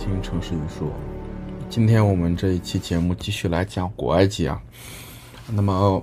[0.00, 0.88] 听《城市语说》。
[1.68, 4.58] 今天我们这一期节目继续来讲古埃及啊。
[5.52, 6.02] 那么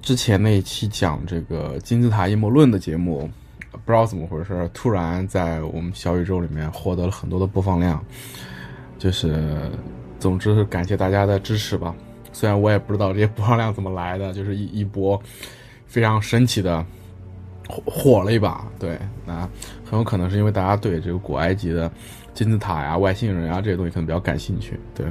[0.00, 3.28] 之前那一期讲这个金字塔阴谋论的节目，
[3.72, 8.00] 不知道怎么回事，突然在我们小宇宙里面获得了很多的播放量。
[9.00, 9.68] 就是，
[10.20, 11.92] 总之是感谢大家的支持吧。
[12.32, 15.20] 虽然我也不知道这些播放量怎么来的，就是一一波
[15.88, 16.86] 非常神奇的。
[17.68, 19.46] 火火了一把，对，那
[19.84, 21.92] 很有可能是因为大家对这个古埃及的
[22.38, 25.04] 金字塔呀、外星人啊这些东西可能比较感兴趣，对，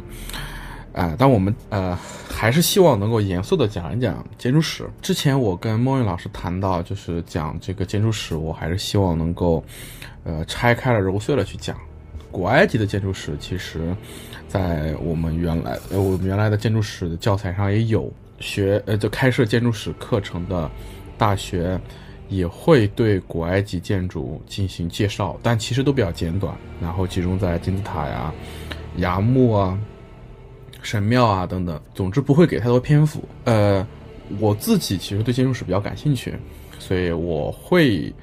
[0.93, 1.93] 啊，但我们呃
[2.29, 4.89] 还是希望能够严肃的讲一讲建筑史。
[5.01, 9.61] 之前我跟孟云老师谈到，就是讲这个建筑史，我还是希望能够
[10.23, 11.75] 呃拆开了揉碎了去讲
[12.31, 13.35] 古埃及的建筑史。
[13.41, 13.93] 其实，
[14.47, 18.09] 在我们原来呃我们原来的建筑史的教材上也有
[18.39, 20.71] 学呃就开设建筑史课程的
[21.17, 21.77] 大学。
[22.29, 28.33] 也会对古埃及建筑进行介绍，但其实都比较简短，然后集中在金字塔呀、
[28.97, 29.79] 崖墓啊、
[30.81, 31.81] 神庙啊等等。
[31.95, 33.23] 总之不会给太多篇幅。
[33.45, 33.87] 呃，
[34.39, 36.35] 我自己其实对建筑史比较感兴趣，
[36.77, 38.13] 所以我会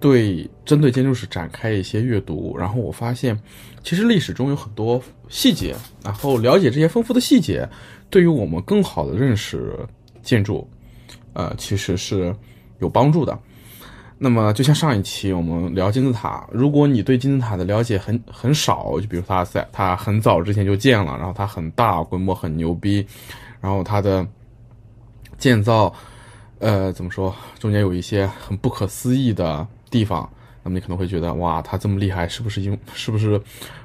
[0.00, 2.56] 对针对建筑史展开一些阅读。
[2.56, 3.38] 然后我发现，
[3.84, 7.68] 其实历史中有很多细节，然后了解这些丰富的细节，
[8.08, 9.78] 对于我们更好的认识
[10.22, 10.66] 建筑，
[11.34, 12.34] 呃，其实是。
[12.82, 13.38] 有帮助的。
[14.24, 23.04] 那么，就像上一期我们聊金字塔，如果你对金字塔的了解很很少，就比如它在它很早之前就建了，然后它很大规模很牛逼，
[23.60, 24.24] 然后它的
[25.38, 25.92] 建造，
[26.60, 30.30] 呃，怎么说，中间有一些很不可思议的地方，
[30.62, 33.40] 那么你可能会觉得，哇，它这么厉害，是不是因是不是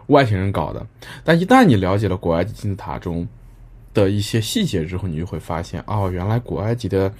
[0.07, 0.85] 外星人搞的？
[1.23, 3.27] 但一旦你了解了古埃及金字塔中
[3.91, 7.11] 的一些细节之后，你就会发现，哦，原来古埃及的。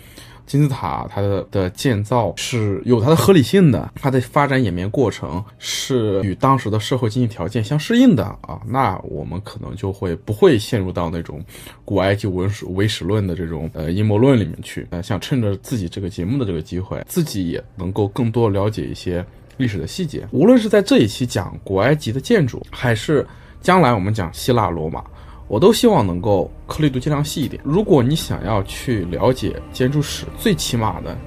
[0.48, 11.44] 金字塔它的的建造是有它的合理性的，它的发展演变过程是与当时的社会经济条件相适应的啊，那我们可能就会不会陷入到那种
[11.86, 14.88] 古埃及文史唯史论的这种呃阴谋论里面去。
[14.90, 19.26] 呃，想趁着自己这个节目的这个机会，自己也能够更多了解一些
[19.58, 20.26] 历史的细节。
[20.32, 23.28] 无论是在这一期讲古埃及的建筑，还是
[23.60, 25.04] 将来我们讲希腊罗马。
[25.48, 27.62] 我都希望能够颗粒度尽量细一点。
[27.64, 31.18] 如果你想要去了解建筑史，最起码的，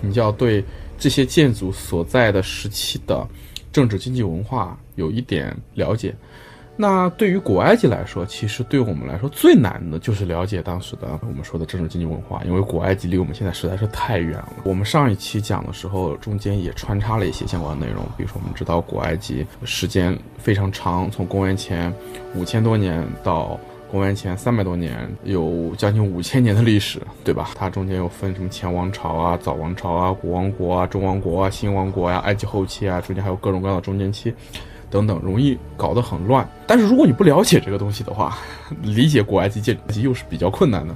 [0.00, 0.64] 你就要对
[0.98, 3.26] 这些建筑所在的时期的
[3.72, 6.14] 政治、经济、文化有一点了解。
[6.80, 14.52] 那对于古埃及来说，其实对我们来说最难的就是了解当时的我们说的政治、经济、文化，因为古埃及离我们现在实在是太远了。
[14.62, 21.92] 我们上一期讲的时候，中间也穿插了一些相关的内容，比如说我们知道古埃及时间非常长，从公元前
[22.36, 23.58] 五千多年到
[23.90, 27.50] 公元前三百多年，有将近五千年的历史，对吧？
[27.56, 34.32] 它中间又分什么前王朝啊、早王朝啊、古王国啊、中王国啊、新王国呀、埃及后期啊，中间还有各种各样的中间期。
[34.90, 36.48] 等等，容易搞得很乱。
[36.66, 38.38] 但是如果你不了解这个东西的话，
[38.82, 40.94] 理解古埃及建筑又是比较困难的。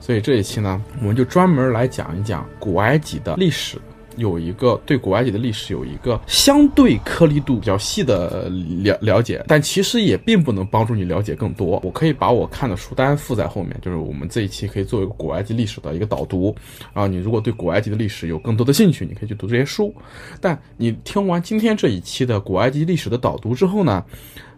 [0.00, 3.78] 所以这一期呢，我们就专门来讲一讲古埃及的历史。
[4.16, 11.80] 有一个对古埃及的历史有一个相对颗粒度比较细的了了解，但其实也并不能帮助你了解更多。
[11.84, 16.54] 我可以把我看的书单附在后面，就是我们这一期可以作为一个古埃及历史的一个导读。
[16.92, 19.94] 然后你如果对古埃及的历史有更多的兴趣，你可以去读这些书。
[20.40, 24.04] 但你听完今天这一期的古埃及历史的导读之后呢，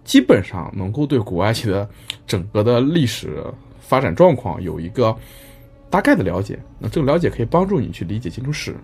[0.04, 1.88] 基本上能够对古埃及的
[2.26, 3.44] 整个的历史
[3.80, 5.16] 发展状况有一个
[5.90, 6.58] 大概的了解。
[6.78, 8.76] 那这个了解可以帮助你去理解建筑史。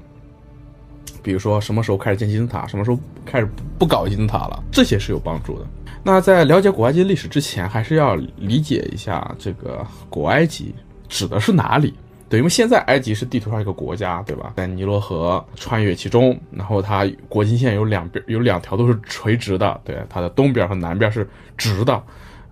[1.23, 3.49] 比如说什么时候开始建金字塔，什么时候开始
[3.79, 5.67] 不搞金字塔了，这些是有帮助的。
[6.03, 10.75] 那在了解古埃及历史之前，还是要理解一下这个古埃及
[11.09, 11.95] 指的是哪里？
[12.29, 14.53] 对，因为现在埃及是地图上一个国家，对吧？
[14.57, 22.03] 在尼罗河穿越其中，然后它国境线有两边有两条都是垂直的，对，它的东边和南边是直的。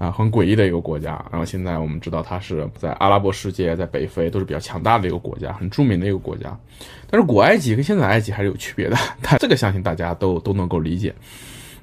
[0.02, 1.24] 啊，很诡异的一个国家。
[1.30, 6.58] 然后现在我们知道，它是在阿拉伯世界，在北非都是比较强大的一个国家，很著名的一个国家。
[7.08, 11.14] 但是古埃及跟现在埃及还是有区别的， 但这个相信大家都都能够理解。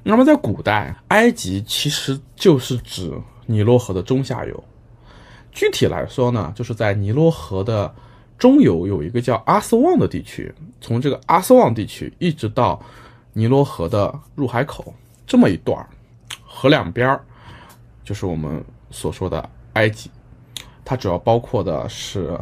[0.02, 3.10] 那么在古代，埃及其实就是指
[3.46, 4.64] 尼罗河的中下游。
[5.50, 7.90] 具体来说呢，就是在尼罗河的
[8.36, 10.52] 中游有一个叫阿斯旺的地区，
[10.82, 12.78] 从这个阿斯旺地区一直到
[13.32, 14.92] 尼罗河的入海口
[15.26, 15.82] 这么一段
[16.44, 17.24] 河两边儿。
[18.10, 18.60] 就是我们
[18.90, 20.10] 所说的埃及，
[20.84, 22.36] 它主要包括的是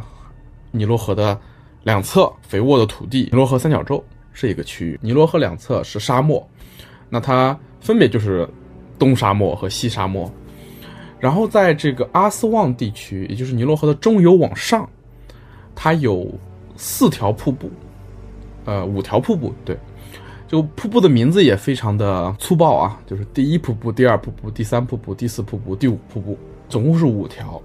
[0.71, 1.39] 尼罗河的
[1.83, 3.29] 两侧肥沃的土地。
[3.31, 6.43] 尼罗河三角洲是一个区域，尼罗河两侧是沙漠，
[7.07, 8.49] 那它分别就是
[8.97, 10.27] 东沙漠和西沙漠。
[11.19, 14.89] 然后在这个阿斯旺地区，也就是尼罗河的中游往上，
[15.75, 16.33] 它有
[16.77, 17.69] 四条瀑布，
[18.65, 19.77] 呃，五条瀑布，对，
[20.49, 26.35] 就瀑布的名字也非常的粗暴啊，就是第一瀑布、第二瀑布、第三瀑布、第四瀑布、第五瀑布，
[26.67, 27.61] 总共是五条。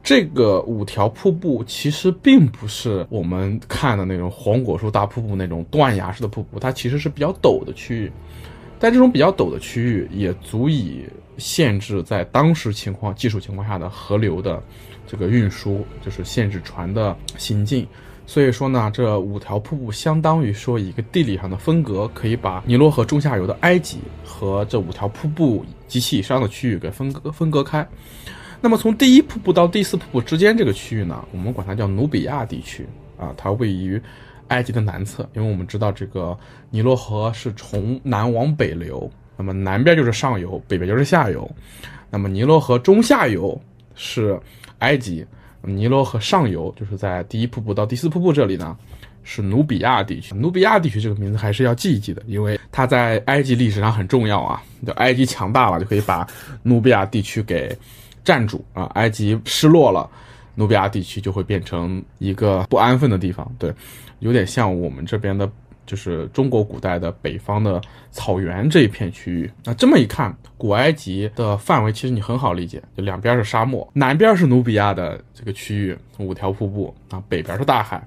[0.00, 8.12] 这个五条瀑布其实并不是我们看的那种黄果树大瀑布那种断崖式的瀑布，它其实是比较陡的区域。
[8.78, 11.04] 在这种比较陡的区域，也足以
[11.38, 14.62] 限制在当时情况、技术情况下的河流的
[15.08, 17.84] 这个运输，就是限制船的行进。
[18.30, 27.84] 所以说呢，这五条瀑布相当于说一个地理上的分隔，可以把尼罗河中下游的埃及和这五条瀑布及其以上的区域给分割分隔开。
[28.60, 32.86] 那么从第一瀑布到第四瀑布之间这个区域呢，我们管它叫努比亚地区
[33.18, 34.00] 啊，它位于
[34.46, 36.38] 埃及的南侧，因为我们知道这个
[36.70, 41.50] 尼罗河是从南往北流，那么南边就是上游，北边就是下游。
[42.08, 43.60] 那么尼罗河中下游
[43.96, 44.40] 是
[44.78, 45.26] 埃及，
[45.62, 48.76] 尼罗河上游就是在第一瀑布到第四瀑布这里呢，
[49.22, 50.34] 是努比亚地区。
[50.34, 54.62] 努比亚地区这个名字还是要记一记的，因为它在埃及历史上很重要啊。
[54.86, 56.26] 就埃及强大了，就可以把
[56.62, 57.76] 努比亚地区给。
[58.22, 60.08] 占住啊，埃及失落了，
[60.54, 63.50] 努比亚地区就会变成一个不安分的地方。
[63.58, 63.72] 对，
[64.18, 65.50] 有点像我们这边的，
[65.90, 67.80] 就是中国古代的北方的
[68.12, 69.50] 草原这一片区域。
[69.64, 78.00] 那这么一看，古埃及的范围其实你很好理解，就两边是沙漠，南边是努比亚的这个区域，五条瀑布啊，北边是大海，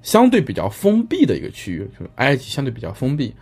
[0.00, 3.34] 相对比较封闭的一个区域，就是埃及相对比较封闭。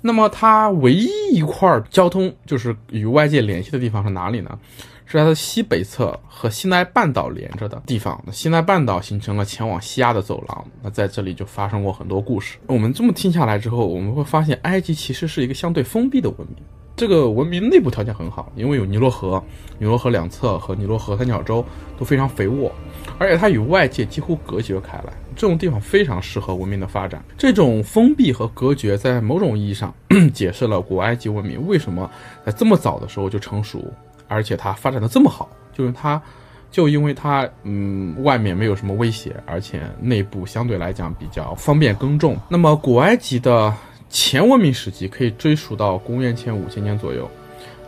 [0.00, 4.56] 那么它唯一一块交通就是与外界联系的地方是哪里呢？
[5.06, 8.22] 是它的西北侧和西奈半岛连着的地方。
[8.26, 10.64] 那西奈半岛形成了前往西亚的走廊。
[10.82, 12.58] 那在这里就发生过很多故事。
[12.66, 16.56] 我们这么听下来之后，我们会发现埃及其实是一个相对封闭的文明。
[16.96, 19.42] 这个文明内部条件很好，因为有尼罗河，
[19.80, 21.64] 尼罗河两侧和尼罗河三角洲
[21.98, 22.70] 都非常肥沃，
[23.18, 25.12] 而且它与外界几乎隔绝开来。
[25.34, 27.20] 这种地方非常适合文明的发展。
[27.36, 29.92] 这种封闭和隔绝，在某种意义上
[30.32, 32.08] 解释了古埃及文明为什么
[32.46, 33.92] 在这么早的时候就成熟，
[34.28, 35.48] 而且它发展的这么好。
[35.72, 36.22] 就是它，
[36.70, 42.36] 就因为它，嗯，外面没有什么威胁，而且内部相对来讲比较方便耕种。
[42.48, 43.74] 那么，古埃及的
[44.08, 47.28] 前文明时期可以追溯到公元前五千年左右，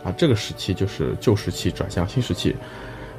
[0.03, 2.53] 啊，这个时期就是旧时期转向新时期。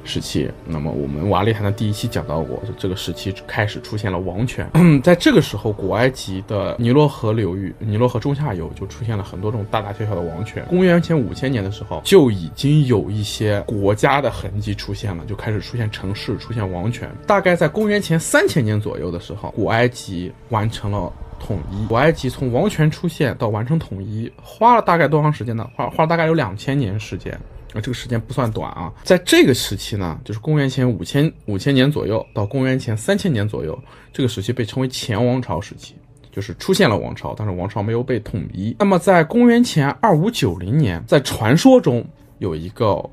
[0.05, 4.69] 时期，那么我们瓦砾谈的第一期讲到过，就这个时期开始出现了王权。
[5.03, 10.65] 在这个时候，古埃及的尼罗河流域、尼罗河中下游就出现了很多这种大大小小的王权。
[10.69, 17.09] 公元前五千年的时候，就已经有一些国家的痕迹出现了，就开始出现城市、出现王权。
[17.27, 21.87] 大概在公元前三千年左右的时候，古埃及完成了统一。
[21.87, 25.69] 古埃及从王权出现到完成统一，花了大概多长时间呢？
[25.77, 27.39] 花花了大概有两千年时间。
[27.75, 33.79] 啊，这个时间不算短啊，在这个时期呢，就是公元前五千五千年左右到公元前三千年左右，
[34.11, 35.95] 这个时期被称为前王朝时期，
[36.33, 38.75] 就是出现了王朝，但是王朝没有被统一。
[38.79, 42.03] 那么在公元前二五九零年，在传说中
[42.39, 43.05] 有一个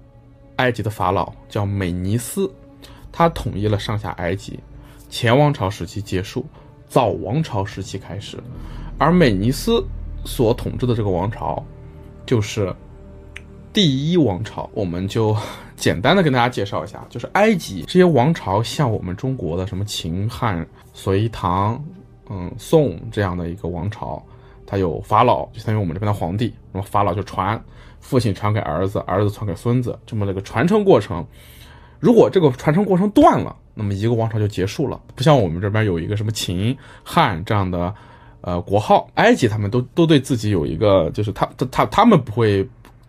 [0.56, 2.50] 埃及的法老叫美尼斯，
[3.12, 4.58] 他统一了上下埃及，
[5.10, 6.46] 前王朝时期结束，
[6.88, 8.38] 早王朝时期开始，
[8.98, 9.86] 而美尼斯
[10.24, 11.62] 所统治的这个王朝，
[12.26, 12.74] 就是。
[13.76, 15.36] 第一王朝，我们就
[15.76, 21.84] 简单的跟大家介绍一下，就是埃及这些王朝，像我们中国的什么秦汉隋唐，
[22.30, 24.24] 嗯宋这样的一个王朝，
[24.66, 27.62] 它有法老，就相当于我们这边的皇帝，那么法老就传，
[28.00, 31.26] 父亲传给儿子，儿子传给孙子，这么的一个传承过程，
[32.00, 34.98] 如果这个传承过程断了，那么一个王朝就结束了。
[35.16, 37.94] 不像我们这边有一个什么秦汉这样的，
[38.40, 42.66] 呃国号，埃及他们都都对自己有一个，就是他他他他们不会。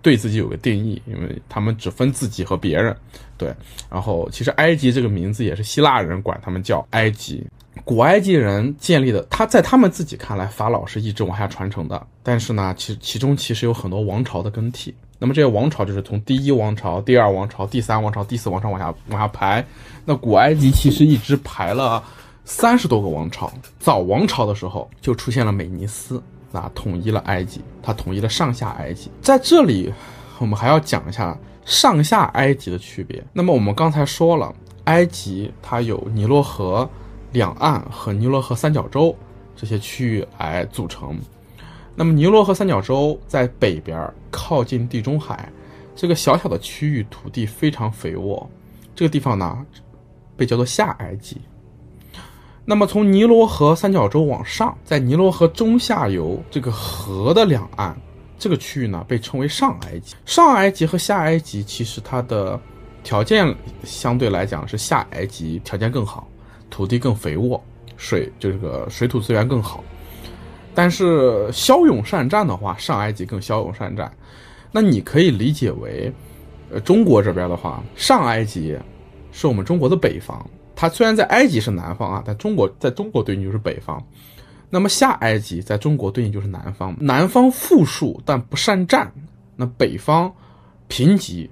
[0.07, 2.97] 对自己有个定义，因为他们只分自己和别人。
[3.37, 3.53] 对，
[3.91, 7.45] 然后其实埃及这个名字也是希腊人管他们叫埃及。
[7.85, 12.07] 古埃及人建立的，他在他们自己看来，法老是一直往下传承的。
[12.23, 14.95] 但是呢，其其中其实有很多王朝的更替。
[15.19, 19.67] 那么这些王朝就是从第一王朝、第二王朝、第三王朝、第四王朝往下往下排。
[20.05, 22.01] 那古埃及其实一直排了
[22.45, 23.53] 三十多个王朝。
[23.81, 26.23] 早王朝的时候就出现了美尼斯。
[26.53, 29.11] 啊，统一了埃及，他统一了上下埃及。
[29.21, 29.93] 在这里，
[30.39, 33.23] 我们还要讲一下上下埃及的区别。
[33.33, 36.89] 那么我们刚才说了，埃及它有尼罗河
[37.33, 39.15] 两岸和尼罗河三角洲
[39.55, 41.19] 这些区域来组成。
[41.95, 45.51] 那么尼罗河三角洲在北边，靠近地中海，
[45.95, 48.49] 这个小小的区域土地非常肥沃，
[48.95, 49.67] 这个地方呢
[50.37, 51.41] 被叫做下埃及。
[52.69, 57.97] 那么从尼罗河三角洲往上，在尼罗河中下游这个河的两岸，
[58.41, 60.17] 这个区域呢被称为上埃及。
[60.25, 62.61] 上埃及和下埃及其实它的
[63.05, 63.55] 条件
[63.85, 66.27] 相对来讲是下埃及条件更好，
[66.69, 67.63] 土地更肥沃，
[67.97, 69.85] 水就这个水土资源更好。
[70.75, 74.13] 但是骁勇善战的话，上埃及更骁勇善战。
[74.73, 76.13] 那你可以理解为，
[76.73, 78.77] 呃，中国这边的话，上埃及
[79.31, 80.45] 是我们中国的北方。
[80.77, 84.01] 它虽然在埃及是南方啊，但中国在中国对应就是北方。
[84.71, 86.95] 那么下埃及在中国对应就是南方。
[87.01, 89.11] 南方富庶但不善战，
[89.57, 90.33] 那北方
[90.87, 91.49] 贫瘠，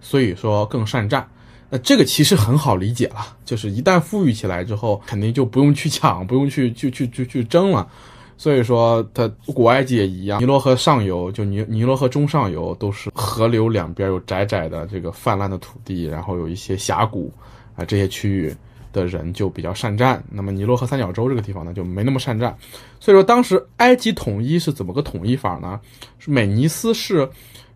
[0.00, 1.26] 所以说更善战。
[1.68, 7.88] 那这个其实很好理解了，就是一旦富裕起来之后，肯定就不用去抢，不用去去去去去争了。
[8.36, 17.32] 所以说，它古埃及也一样，尼罗河上游就尼尼罗河中上游都是河流两边有窄窄的这个泛滥的土地，然后有一些峡谷
[17.74, 18.54] 啊，这些区域
[18.96, 20.20] 的人就比较善战。
[20.28, 22.56] 那么尼罗河三角洲这个地方呢，就没那么善战。
[22.98, 25.78] 所以说，当时埃及统一是怎么个统一法呢？
[26.18, 27.28] 是美尼斯是。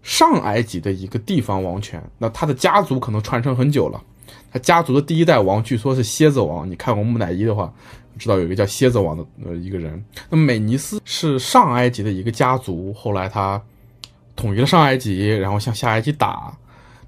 [0.02, 4.02] 上埃及的一个地方王权，那他的家族可能传承很久了。
[4.50, 7.70] 他家族的第一代王据说是蝎子王，你看过木乃伊的话，
[8.18, 10.02] 知道有一个叫蝎子王的呃一个人。
[10.30, 13.60] 那么美尼斯是上埃及的一个家族，后来他
[14.36, 16.50] 统一了上埃及，然后向下埃及打。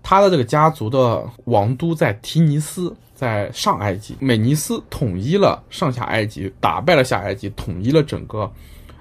[0.02, 4.16] 他的这个家族的王都在提尼斯，在上埃及。
[4.18, 8.50] 美尼斯统一了上下埃及，打败了下埃及，统一了整个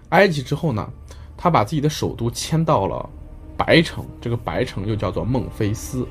[0.10, 0.88] 埃及之后呢，
[1.36, 3.10] 他把自己的首都迁到了。
[3.58, 6.08] 白城，这个白城又叫做孟菲斯，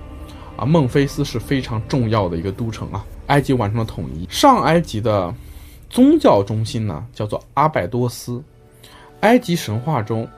[0.56, 3.06] 啊，孟菲斯是非常重要的一个都城啊。
[3.26, 5.32] 埃及完成了统一，上埃及的
[5.88, 8.42] 宗教中心呢叫做阿拜多斯。
[9.20, 10.28] 埃及神话中，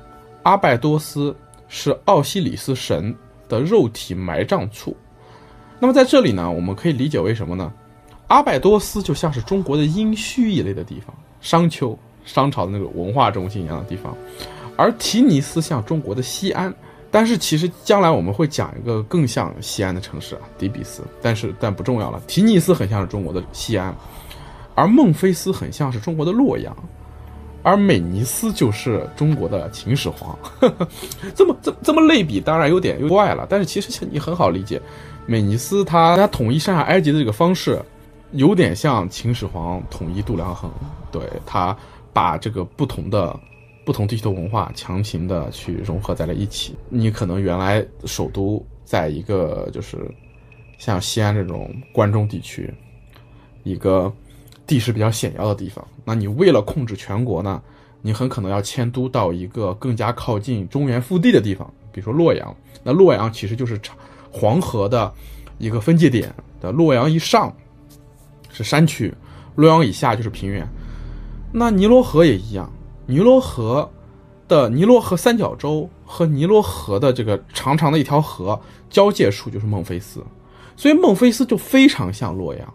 [0.43, 1.35] 阿拜多斯
[1.69, 3.15] 是奥西里斯神
[3.49, 4.95] 的肉体埋葬处。
[5.83, 7.73] 那么在这里呢，我们可以理解为什么呢？
[8.29, 14.17] 阿拜多斯就像是中国的殷墟一类的地方，商丘，商朝的那个文化中心一样的地方，
[14.77, 16.73] 而提尼斯像中国的西安。
[17.11, 21.03] 但是其实将来我们会讲一个更像西安的城市啊，底比斯。
[21.21, 23.93] 但是但不重要了，提尼斯很像是中国的西安，
[24.77, 26.73] 而孟菲斯很像是中国的洛阳，
[27.65, 30.39] 而美尼斯就是中国的秦始皇。
[31.35, 33.45] 这么这这么类比，当然有点怪了。
[33.51, 34.81] 但是其实你很好理解，
[35.27, 37.81] 美尼斯它它统一上下埃及的这个方式，
[38.33, 40.71] 有点像秦始皇统一度量衡。
[41.11, 41.77] 对他
[42.13, 43.39] 把这个不同的。
[43.85, 46.77] 不同地区的文化强行的去融合在了一起。
[46.89, 50.09] 你可能原来首都在一个就是
[50.79, 52.73] 像西安这种关中地区，
[53.65, 54.13] 一个
[54.69, 55.85] 地势比较险要的地方。
[56.05, 57.61] 那你为了控制全国呢，
[58.03, 62.55] 你很可能要迁都到一个更加靠近中原腹地的地方，比如说洛阳。
[62.85, 63.97] 那洛阳其实就是长
[64.33, 65.13] 黄河的
[65.59, 66.73] 一个分界点的。
[66.73, 67.55] 洛阳以上
[68.51, 69.15] 是山区，
[69.55, 70.67] 洛阳以下就是平原。
[71.53, 72.73] 那尼罗河也一样。
[73.05, 73.91] 尼罗河
[74.49, 78.59] 的尼罗河三角洲和尼罗河的这个长长的一条河
[78.89, 80.25] 交界处就是孟菲斯，
[80.77, 82.75] 所以孟菲斯就非常像洛阳，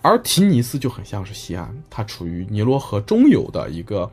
[0.00, 4.10] 而提尼斯就很像是西安，它处于尼罗河中游的一个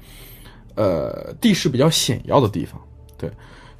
[0.75, 2.81] 呃地势比较险要的地方。
[3.17, 3.31] 对，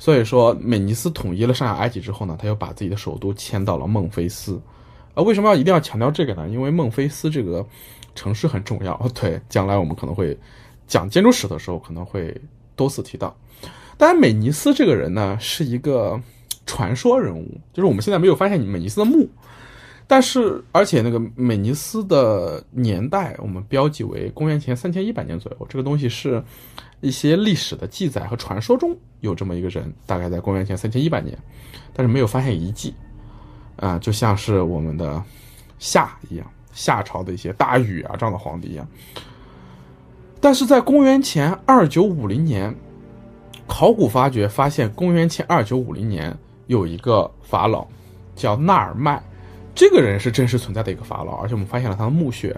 [0.05, 4.62] 所以说美尼斯统一了上下埃及之后呢，他又把自己的首都迁到了孟菲斯。
[5.15, 6.47] 啊，为什么要一定要强调这个呢？
[6.47, 7.65] 因为孟菲斯这个
[8.13, 8.95] 城市很重要。
[9.19, 10.38] 对，将来我们可能会。
[10.88, 12.39] 讲建筑史的时候可能会
[12.75, 13.35] 多次提到，
[13.97, 16.21] 当然美尼斯这个人呢是一个
[16.67, 19.27] 传说人物，就是我们现在没有发现美尼斯的墓，
[20.05, 26.43] 但是而且那个美尼斯的年代我们标记为公元前三千一百年左右，这个东西是
[27.05, 31.38] 一些历史的记载和传说中有这么一个人，大概在公元前三千一百年，
[31.93, 32.95] 但是没有发现遗迹，
[33.75, 35.24] 啊，就像是我们的
[35.77, 38.88] 夏一样，夏朝的一些大禹啊这样的皇帝一样。
[40.41, 42.75] 但是在公元前二九五零年，
[43.67, 46.35] 考古发掘发现，公元前二九五零年
[46.65, 47.88] 有一个法老，
[48.35, 49.21] 叫纳尔迈，
[49.75, 52.55] 这个人是真实存在的一个法老，而且我们发现了他的墓穴，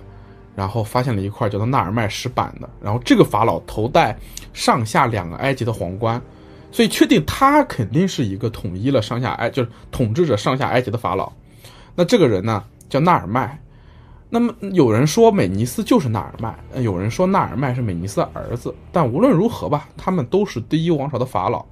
[0.58, 4.18] 然后发现了一块叫做纳尔迈石板的，然后这个法老头戴
[4.54, 6.20] 上下两个埃及的皇冠，
[6.72, 11.32] 所以确定他肯定是一个统一了上下埃，就是统治着上下埃及的法老。
[11.94, 13.62] 那这个人呢，叫纳尔迈。
[14.32, 18.74] 那么有人说美尼斯就是纳尔迈，有人说纳尔迈是美尼斯的儿子。
[18.92, 21.64] 但无论如何吧，他们都是第一王朝的法老，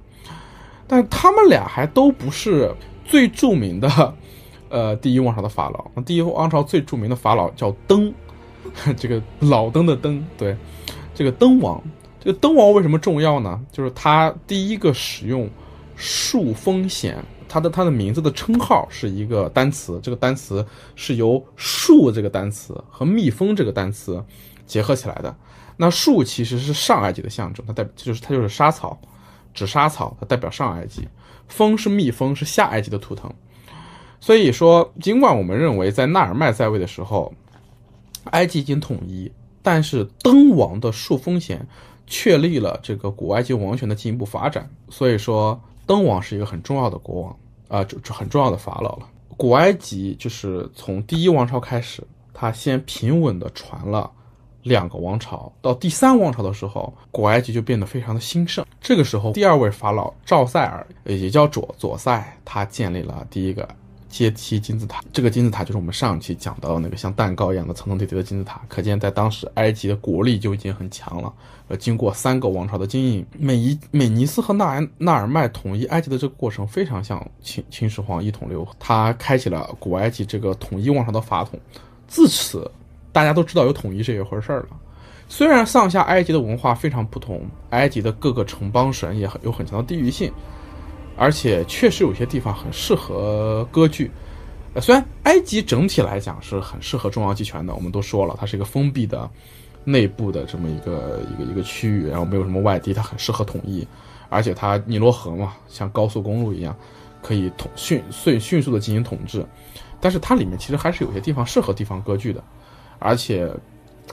[0.86, 2.72] 但他们俩还都不是
[3.04, 4.14] 最著名的，
[4.68, 5.84] 呃，第一王朝的法老。
[5.92, 8.14] 那第一王朝最著名的法老叫登，
[8.96, 10.56] 这个老登的登，对，
[11.14, 11.82] 这个登王，
[12.20, 13.60] 这个登王为什么重要呢？
[13.72, 15.48] 就是他第一个使用
[15.94, 17.24] 树风险。
[17.48, 24.22] 它的它的名字的称号是一个单词，这个单词是由树这个单词和蜜蜂这个单词
[24.66, 25.34] 结合起来的。
[25.76, 28.98] 那树其实是上埃及的象征，它代表就是它就是沙草，
[29.54, 31.06] 指沙草，它代表上埃及。
[31.46, 33.32] 蜂是蜜蜂，是下埃及的图腾。
[34.18, 37.32] 所以说，尽管我们认为在纳尔迈在位的时候，
[38.32, 39.30] 埃及已经统一，
[39.62, 41.66] 但是登王的树风险
[42.06, 44.68] 确立了这个古埃及王权的进一步发展。
[44.88, 47.36] 所以说，登王是一个很重要的国王
[47.68, 49.08] 啊，这这很重要的法老了。
[49.36, 52.02] 古埃及就是从第一王朝开始，
[52.32, 54.10] 他先平稳的传了
[54.62, 58.64] 两个王朝，到第三王朝的时候，古埃及就变得非常的兴盛。
[58.80, 63.68] 这个时候，第二位法老赵塞尔，也叫左左塞，他建立了第一个。
[64.16, 68.62] 阶梯金字塔，这个金字塔就是我们上期讲到的那个像蛋糕一样的层层叠叠的金字塔。
[68.66, 71.30] 可见，在当时埃及的国力就已经很强了。
[71.68, 81.60] 呃，经过三个王朝的经营，美尼美尼斯和纳尔纳尔迈统一埃及的这个过程，非常像秦秦始皇一统六，他开启了古埃及这个统一王朝的法统。
[82.08, 82.70] 自此，
[83.12, 84.68] 大家都知道有统一这一回事儿了。
[85.28, 90.32] 虽然上下埃及的文化非常不同，埃及的各个城邦省也很有很强的地域性。
[91.16, 94.10] 而且确实有些地方很适合割据，
[94.74, 99.28] 呃，虽然埃及整体来讲是很适合中央集权的，我们都说了，它是一个封闭的、
[99.82, 103.86] 内部的这么一个一个一个区域，然后没有什么外敌，它很适合统一。
[104.28, 106.76] 而且它尼罗河嘛，像高速公路一样，
[107.22, 109.42] 可以统迅迅迅速的进行统治。
[110.00, 112.44] 但是它里面其实还是有些地方适合地方割据的，
[112.98, 113.50] 而且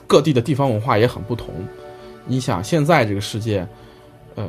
[0.06, 1.52] 各地的地方文化也很不同。
[2.24, 3.68] 你想现在这个世界。
[4.34, 4.46] 呃，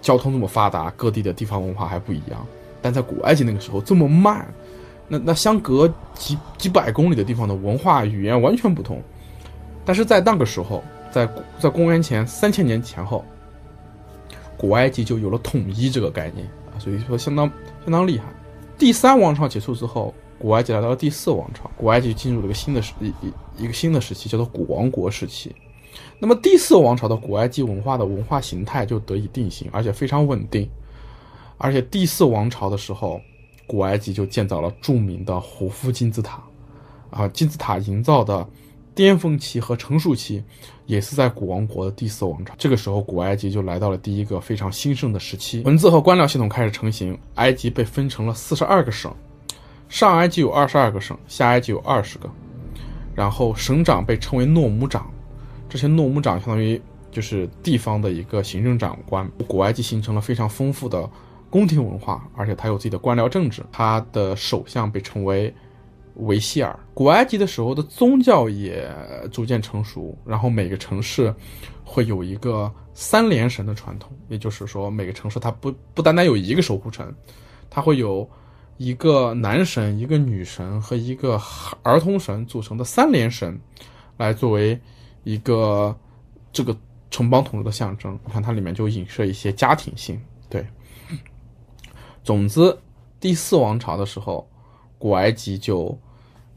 [0.00, 2.46] 交通这么发达，各地的地方文化还不一样。
[2.82, 4.46] 但在古埃及那个时候这么慢，
[5.08, 9.02] 那那相隔几几百公里的地方的文化语言完全不同。
[9.84, 11.28] 但是在那个时候，在
[11.58, 13.24] 在公元前三千年前后，
[14.56, 17.50] 古埃及就有了统一这个概念啊，所以说相当
[17.84, 18.24] 相当厉害。
[18.76, 25.54] 第三王朝结束之后，古埃及来到了第四王朝，古埃及进入了一个新的时一一一个新的时期，叫做古王国时期。
[26.18, 30.68] 那么第四王朝的古埃及文化的文化形态就得以定型，而且非常稳定。
[31.58, 33.20] 而且第四王朝的时候，
[33.66, 36.42] 古埃及就建造了著名的胡夫金字塔。
[37.10, 38.44] 啊，金字塔营造的
[38.92, 40.42] 巅峰期和成熟期，
[40.86, 42.52] 也是在古王国的第四王朝。
[42.58, 45.62] 这个时候，古埃及就来到了第一个非常兴盛的时期。
[45.62, 49.14] 文字和官僚系统开始成型，埃及被分成了四十二个省，
[49.88, 52.28] 上埃及有二十二个省，下埃及有二十个。
[53.14, 55.08] 然后省长被称为诺姆长。
[55.74, 59.28] 这些诺姆长相当于就是地方的一个行政长官。
[59.48, 61.10] 古埃及形成了非常丰富的
[61.50, 63.60] 宫廷文化，而且它有自己的官僚政治。
[63.72, 65.52] 它的首相被称为
[66.14, 66.78] 维希尔。
[66.94, 68.88] 古埃及的时候的宗教也
[69.32, 71.34] 逐渐成熟，然后每个城市
[71.82, 77.12] 会有一个三连神的传统，也就是说每个城市它不不单单有一个守护神，
[77.68, 78.30] 它会有
[78.76, 81.36] 一个男神、一个女神和一个
[81.82, 83.60] 儿童神组成的三连神
[84.18, 84.78] 来作为。
[85.24, 85.96] 一个
[86.52, 86.76] 这个
[87.10, 90.20] 城邦统治的象征，你看它里面就影射一些家庭性。
[90.48, 90.64] 对，
[92.22, 92.78] 总之，
[93.18, 94.48] 第四王朝的时候，
[94.98, 95.98] 古埃及就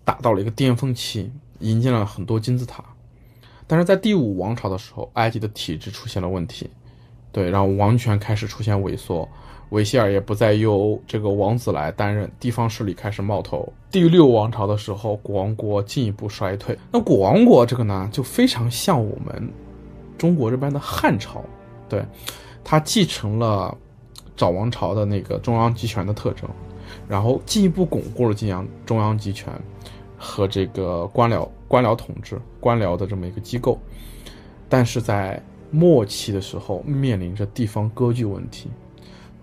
[0.05, 2.83] 达到了一个巅峰期，引进了很多金字塔。
[3.65, 6.69] 但是在第五王朝的时候，埃及的体制出现了问题，
[7.31, 9.27] 对，然后王权开始出现萎缩。
[9.69, 13.67] 维希尔也不再由这个王子来担任，地方势力开始冒头。
[13.91, 16.77] 第六王朝的时候，古王国进一步衰退。
[16.91, 19.51] 那古王国这个呢，就非常像我们
[20.17, 21.43] 中国这边的汉朝，
[21.89, 22.05] 对，
[22.63, 23.75] 它继承了
[24.37, 26.49] 早王朝的那个中央集权的特征，
[27.07, 29.51] 然后进一步巩固了晋阳中央集权
[30.17, 33.77] 和这个官僚官僚统治官僚的这么一个机构，
[34.69, 38.69] 但是在末期的时候，面临着地方割据问题。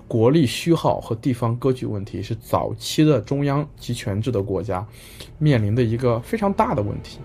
[0.07, 4.87] 国力虚耗和地方割据问题是早期的中央集权制的国家
[5.39, 7.19] 面临的一个非常大的问题，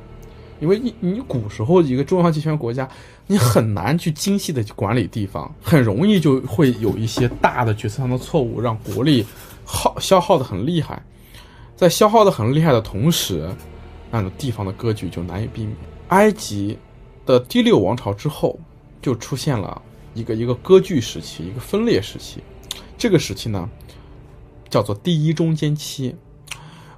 [0.59, 2.87] 因为你你古时候一个中央集权国家，
[3.27, 9.25] 你很难去精细的去管理地方，很容易就会有一些大的决策上的错误，让国力
[9.65, 11.03] 耗消耗的很厉害，
[11.75, 13.49] 在消耗的很厉害的同时，
[14.09, 15.75] 那种地方的割据就难以避免。
[16.07, 16.77] 埃及
[17.25, 18.57] 的第六王朝之后，
[19.01, 19.81] 就出现了
[20.13, 22.41] 一个一个割据时期，一个分裂时期。
[22.99, 23.67] 这个时期呢，
[24.69, 26.13] 叫做第一中间期。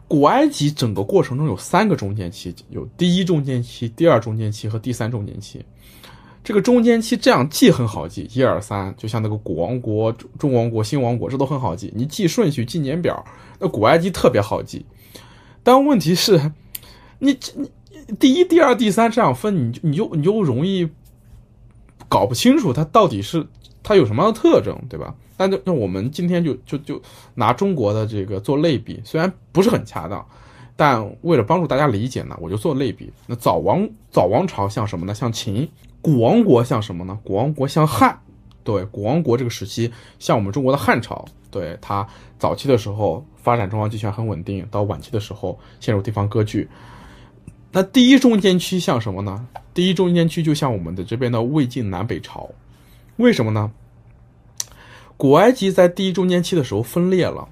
[0.07, 5.63] 古埃及整个过程中有三个中间期，有第一中间期、第二中间期和第三中间期。
[6.43, 11.93] 这个中间期这样记很好记，一二三，就像那个古王国、中王国、新王国，这都很好记。
[11.95, 13.23] 你记顺序、记年表，
[13.59, 14.83] 那古埃及特别好记。
[15.63, 16.51] 但问题是，
[17.19, 17.71] 你你
[18.19, 20.89] 第一、第二、第三这样分，你你就你就容易
[22.09, 23.47] 搞不清楚它到底是
[23.83, 25.15] 它有什么样的特征，对吧？
[25.47, 27.01] 那那我们今天就就就
[27.33, 30.25] 拿中国的这个做类比，虽然不是很恰当，
[30.75, 33.11] 但为了帮助大家理解呢，我就做类比。
[33.27, 35.13] 那早王早王朝像什么呢？
[35.13, 35.67] 像秦。
[36.01, 37.19] 古王国像什么呢？
[37.23, 38.19] 古王国像汉。
[38.63, 41.23] 对，古王国这个时期像我们中国的汉朝。
[41.51, 42.07] 对，它
[42.39, 46.67] 早期的时候发展中央集权很稳定，到晚期的时候陷入地方割据。
[47.71, 49.47] 那第一中间期像什么呢？
[49.73, 52.49] 第一中间期就像我们的这边的魏晋南北朝，
[53.17, 53.71] 为什么呢？
[55.21, 57.47] 古埃及在第一中间期的时候分裂了，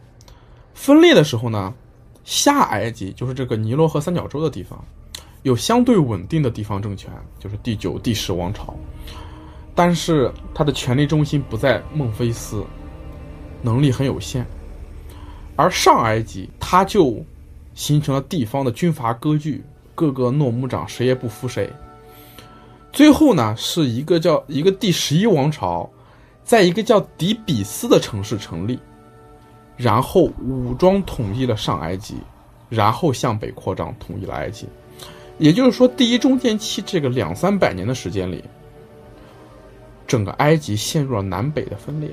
[0.74, 1.72] 分裂的时候呢，
[2.24, 4.84] 下埃及就是这个尼罗河三角洲的地方，
[5.44, 8.74] 有相对稳定的地方政权，就是第九、第十王朝，
[9.76, 12.66] 但是它的权力中心不在孟菲斯，
[13.62, 14.44] 能力很有限，
[15.56, 17.24] 而上埃及它就
[17.76, 19.64] 形成了地方的军阀割据。
[19.94, 21.72] 各个诺姆长谁也不服谁，
[22.92, 25.88] 最后呢是一个叫一个第十一王朝，
[26.50, 28.80] 在一个叫底比斯的城市成立，
[29.78, 32.16] 然后武装统一了上埃及，
[32.70, 34.68] 然后向北扩张统一了埃及。
[35.38, 38.44] 也就是说，第一中间期这个两三百年的时间里，
[40.08, 42.10] 整个埃及陷入了南北的分裂，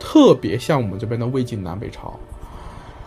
[0.00, 2.18] 特别像我们这边的魏晋南北朝，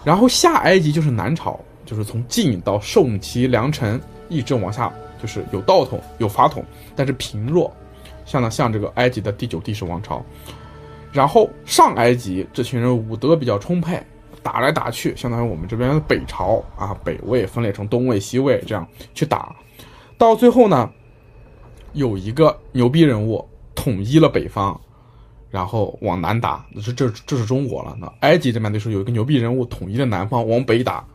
[0.06, 1.60] 然后下埃及就是南朝。
[1.84, 4.90] 就是从晋到宋齐梁陈一直往下，
[5.22, 6.64] 就是有道统有法统，
[6.96, 7.70] 但是贫弱，
[8.24, 10.24] 像呢像这个埃及的第九第十王朝，
[11.12, 14.02] 然后上埃及这群人武德比较充沛，
[14.42, 19.56] 打来打去，相当于我们这边的北朝啊，北魏分裂成东魏西魏这样去打，
[20.18, 20.90] 到最后呢，
[21.94, 23.46] 有一个牛逼人物
[23.76, 24.80] 统一了北方，
[25.50, 27.96] 然后往南打，这这这是中国了。
[28.00, 31.06] 那埃及这边就是有一个牛逼人物统一了南方，往北打。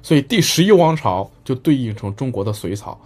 [0.00, 2.98] 所以第十一王朝就对应成中国的隋朝，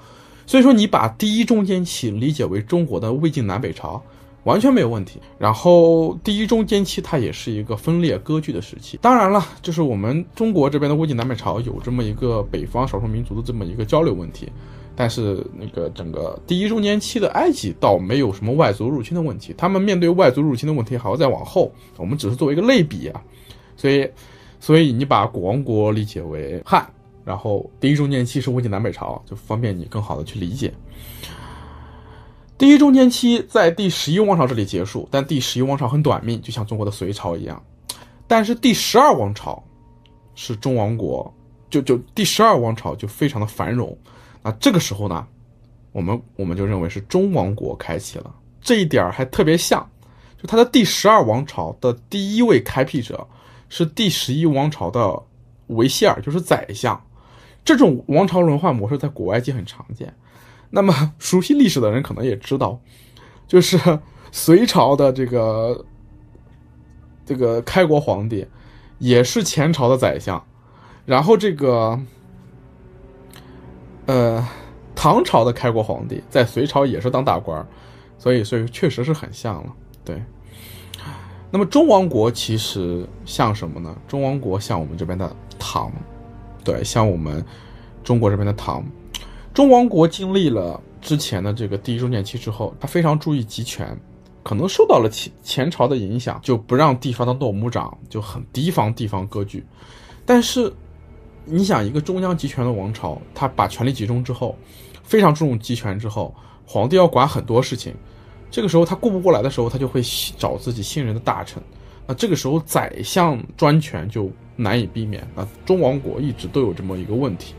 [0.47, 4.01] 所以说你把第一中间期理解为中国的魏晋南北朝，
[4.45, 5.21] 完全没有问题。
[5.39, 8.99] 然后第一中间期它也是一个分裂割据的时期。
[9.01, 14.51] 当然了，就是我们中国这边的魏晋南北朝有这么一个北方少数民族的这么一个交流问题，
[14.95, 19.55] 但是那个整个第一中间期的埃及倒没有什么外族入侵的问题。
[19.57, 23.23] 他们面对外族入侵的问题还要再往后，我们只是作为一个类比啊，
[23.77, 24.09] 所以。
[24.65, 26.89] 所以你把古王国理解为汉，
[27.25, 30.73] 然后第一中间期是魏晋南北朝，就方便你更好的去理解。
[32.63, 37.61] 第一中间期在第十一王朝这里结束，但第十一王朝很短命，就像中国的隋朝一样。
[38.29, 39.61] 但是第十二王朝
[40.37, 41.35] 是中王国，
[41.69, 43.99] 就就第十二王朝就非常的繁荣。
[44.45, 45.27] 那这个时候呢，
[45.91, 48.33] 我们我们就认为是中王国开启了。
[48.61, 49.85] 这一点还特别像，
[50.41, 53.27] 就他的第十二王朝的第一位开辟者。
[53.71, 55.21] 是第十一王朝的
[55.67, 57.05] 维希尔，就是宰相。
[57.65, 60.15] 这种王朝轮换模式在古埃及很常见。
[60.75, 62.81] 那么 熟悉历史的人可能也知道，
[63.47, 63.79] 就是
[64.33, 65.85] 隋朝的这个
[67.27, 68.47] 这个开国皇帝
[68.99, 70.43] 也是前朝的宰相，
[71.05, 72.01] 然后这个
[74.07, 74.49] 呃
[74.95, 77.65] 唐朝的开国皇帝在隋朝也是当大官，
[78.19, 79.73] 所以所以确实是很像了，
[80.05, 80.23] 对。
[81.51, 83.95] 那么中王国其实像什么呢？
[84.09, 85.93] 中王国像我们这边的唐，
[86.65, 87.45] 对，像我们
[88.03, 88.83] 中国这边的唐。
[89.55, 93.95] 中王国经历了之前的这个第一中间期之后，他非常注意集权，
[94.43, 99.65] 可能受到了前前朝的影响，就不让地方的诺姆长就很提防地方割据。
[100.25, 100.73] 但是
[101.45, 104.57] 你想，一个中央集权的王朝，他把权力集中之后，
[105.03, 106.35] 非常注重集权之后，
[106.65, 107.95] 皇帝要管很多事情。
[108.51, 110.01] 这个时候他顾不过来的时候，他就会
[110.39, 111.63] 找自己信任的大臣。
[112.07, 115.27] 那这个时候宰相专权就难以避免。
[115.35, 117.55] 那中王国一直都有这么一个问题。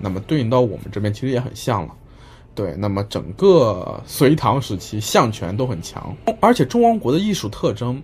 [0.00, 1.94] 那么对应到我们这边其实也很像了。
[2.54, 8.02] 对，那么整个隋唐时期相权都很强，而且中王国的艺术特征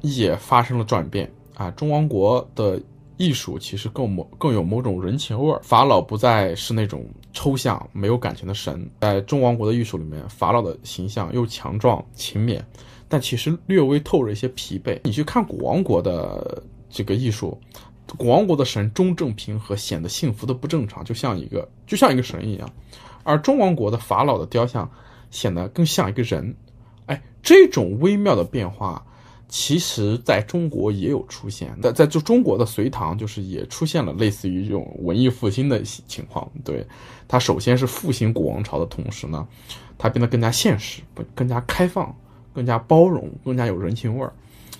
[0.00, 1.70] 也发生了转变啊。
[1.72, 2.80] 中王国的
[3.16, 7.04] 艺术其实更某更有某种人情味儿，法老不再是那种。
[7.36, 12.60] 抽象没有感情的神，在中王国的艺术里面，法老的形象又强壮勤勉，
[13.08, 15.00] 但其实略微透着一些疲惫。
[15.02, 17.60] 你去看古王国的这个艺术，
[18.18, 22.70] 王国的神中正平和，显得幸福的不正常，就像一个就像一个神一样，
[23.22, 24.90] 而中王国的法老的雕像
[25.30, 26.54] 显得更像一个人。
[27.06, 29.04] 哎，这种微妙的变化。
[29.46, 36.50] 其实，在中国也有出现，在在就中国的隋唐，就是也出现了类似于这种文艺复兴的情况。
[36.64, 36.84] 对，
[37.28, 39.46] 它首先是复兴古王朝的同时呢，
[39.96, 41.02] 它变得更加现实，
[41.36, 42.12] 更加开放，
[42.52, 44.32] 更加包容，更加有人情味儿。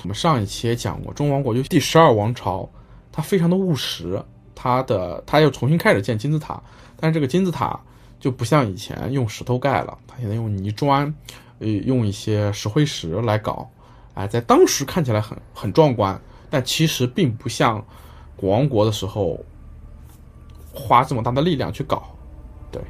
[0.02, 2.68] 我们上一期也讲过，中王国就第十二王朝，
[3.16, 4.20] 它非常的务实，
[4.56, 6.60] 它的它又重新开始建金字塔，
[6.96, 7.78] 但是这个金字塔
[8.18, 11.14] 就不像以前用石头盖了，它现在用泥砖，
[11.60, 13.70] 呃，用一些石灰石来搞。
[14.14, 17.84] 哎，在当时看起来很很壮观，但其实并不像
[18.36, 19.38] 古王国的时候
[20.72, 22.02] 花这么大的力量去搞，
[22.72, 22.82] 对。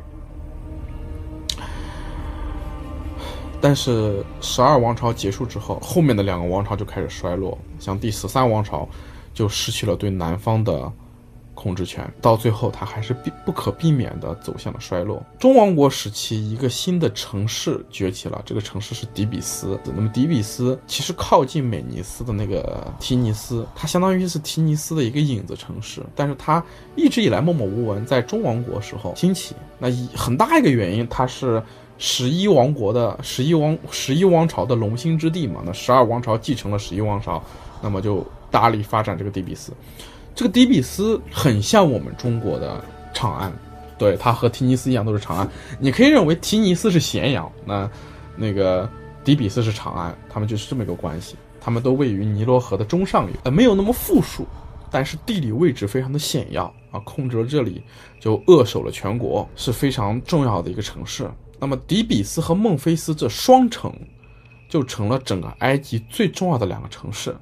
[3.61, 8.89] 但是十二王朝结束之后，后面的两个王朝就开始衰落，像第十三王朝
[9.35, 10.91] 就失去了对南方的
[11.53, 15.23] 控制权，到最后它还是必不可避免地走向了衰落。
[15.39, 19.79] 中王国时期，一个新的城市崛起了，这个城市是底比斯。
[19.85, 26.65] 那么底比斯其实靠近美尼斯的那个提尼斯，它相当于是提尼斯的一个影子城市，但是它
[26.97, 29.55] 一直以来默默无闻，在中王国时候兴起。
[29.79, 31.63] 那很大一个原因，它是。
[31.97, 37.41] 十一王国的十一王十一王朝的龙兴之地嘛，那十二王朝继承了十一王朝，
[37.81, 39.73] 那么就大力发展这个底比斯。
[40.33, 43.53] 这个底比斯很像我们中国的长安，
[43.99, 45.49] 对，它和提尼斯一样都是长安。
[45.81, 47.91] 你可以认为提尼斯是咸阳，那
[48.37, 48.89] 那个
[49.25, 51.35] 底比斯是长安，他们就是这么一个关系。
[51.61, 54.47] 他们都位于尼罗河的中上游，呃，没有那么富庶，
[54.89, 57.83] 但是地理位置非常的险要啊，控制了这里
[58.21, 61.29] 就扼守了全国，是非常重要的一个城市。
[61.59, 63.91] 那么，底比斯和孟菲斯这双城，
[64.69, 67.35] 就成了整个埃及最重要的两个城市，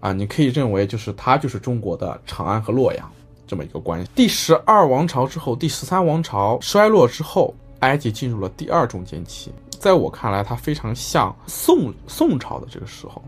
[0.00, 3.10] 啊，你可以认为就是它就是中国的长安和洛阳
[3.46, 4.10] 这么一个关系。
[4.14, 9.52] 第十二王朝之后，第十三王朝衰落之后，埃及进入了第二中间期。
[9.78, 13.22] 在我看来，它非常像宋宋朝的这个时候。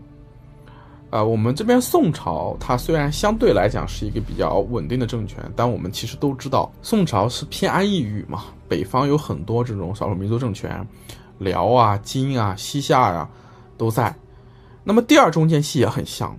[1.09, 8.45] 呃，我们这边宋朝，它虽然相对来讲是一个比较稳定的政权，但我们其实都知道，宋朝是偏安一隅嘛。
[8.67, 10.87] 北方有很多这种少数民族政权，
[11.37, 13.29] 辽啊、金啊、西夏呀，
[13.77, 14.11] 都在。
[14.83, 16.35] 那么第二中间期也很像，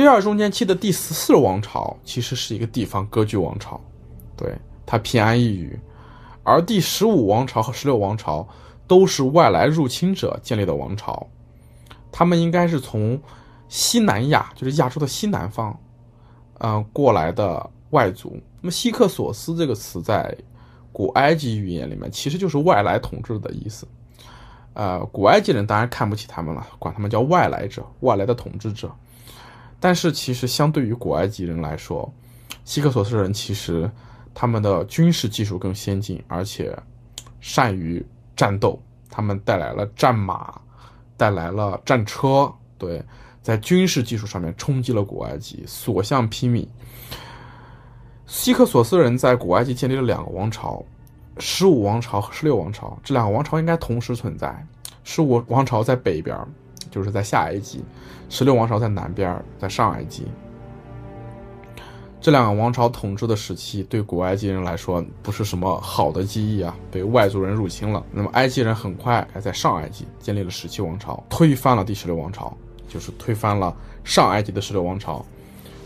[0.00, 3.78] 第二中间期的第十四王朝其实是一个地方割据王朝，
[4.34, 5.78] 对它偏安一隅，
[6.42, 8.48] 而第十五王朝和十六王朝
[8.86, 11.26] 都是外来入侵者建立的王朝，
[12.10, 13.20] 他们应该是从。
[13.68, 15.78] 西南亚就是亚洲的西南方，
[16.58, 18.40] 呃，过来的外族。
[18.62, 20.34] 那么希克索斯这个词在
[20.92, 23.86] 古埃及语言里面其实就是外来统治的意思。
[24.72, 28.90] 呃，古埃及人当然看不起他们了，管他们叫外来者、外来的统治者。
[29.80, 32.12] 但是其实相对于古埃及人来说，
[32.64, 33.90] 希克索斯人其实
[34.34, 36.76] 他们的军事技术更先进，而且
[37.40, 38.04] 善于
[38.36, 38.80] 战斗。
[39.08, 40.60] 他们带来了战马，
[41.16, 43.02] 带来了战车，对。
[43.42, 46.68] 在军事技术上面冲击了古埃及，所向披靡。
[48.26, 50.84] 希克索斯人在古埃及建立了两个王朝，
[51.38, 52.96] 十五王朝和十六王朝。
[53.02, 54.64] 这两个王朝应该同时存在。
[55.04, 56.36] 十五王朝在北边，
[56.90, 57.80] 就是在下埃及；
[58.28, 60.26] 十六王朝在南边，在上埃及。
[62.20, 68.04] 这两个王朝统治的时期，对古埃及人来说不是什么好的记忆啊，被外族人入侵了。
[68.12, 72.56] 那么埃及人很快在上埃及建立了十七王朝，推翻了第十六王朝。
[72.92, 73.72] 就是推翻了
[74.02, 75.24] 上埃及的十六王朝，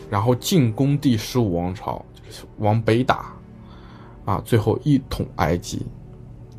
[0.08, 3.30] 然后进攻第十五王朝，就是往北打，
[4.24, 5.84] 啊，最后一统埃及，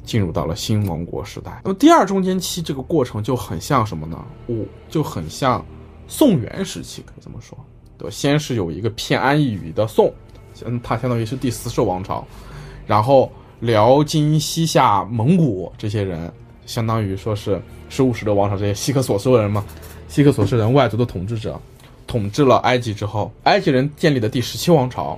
[0.05, 1.59] 进入到了新王国时代。
[1.63, 4.23] 那么第二中间期这个过程就很像什么呢？
[4.47, 4.55] 哦，
[4.87, 5.65] 就很像
[6.07, 7.57] 宋元时期，可以这么说，
[7.97, 10.13] 对先是有一个偏安一隅的宋，
[10.63, 12.25] 嗯，它相当于是第四世王朝，
[12.85, 16.31] 然后辽、金、西夏、蒙古这些人，
[16.65, 19.65] 相当于说是十五、十的王朝这些希克索斯人嘛。
[20.07, 21.59] 希克索斯人外族的统治者，
[22.05, 25.17] 统治了埃及之后，埃及人建立的第十七王朝，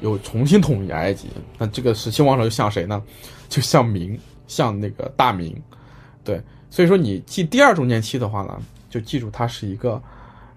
[0.00, 1.28] 又重新统一埃及。
[1.58, 3.02] 那这个十七王朝就像谁呢？
[3.48, 5.60] 就像明，像那个大明。
[6.22, 10.02] 对，所以说你记第二中间期的话呢，就记住它是一个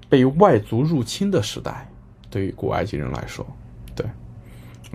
[0.09, 1.89] 被外族入侵的时代。
[2.29, 3.45] 对于古埃及人来说，
[3.95, 4.05] 对，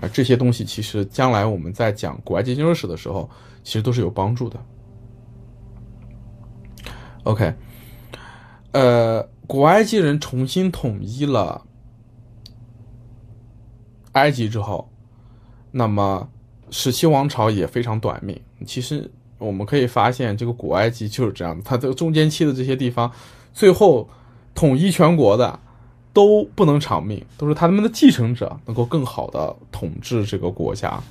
[0.01, 3.29] 啊，这些东西其实将来我们在讲古埃及建筑史的时候，
[3.63, 4.59] 其实都是有帮助的。
[7.23, 7.53] OK。
[8.71, 11.65] 呃，古埃及人重新统一了
[14.13, 14.89] 埃及之后，
[15.71, 16.27] 那么
[16.71, 18.39] 十七王朝也非常短命。
[18.65, 23.11] 其实我们可以发现，这个古埃及就是这样，它这个中间期的这些地方，
[23.53, 24.09] 最后
[24.53, 25.59] 统一全国的
[26.11, 31.01] 都不能长命，都是他们的继承者能够更好的统治这个国家。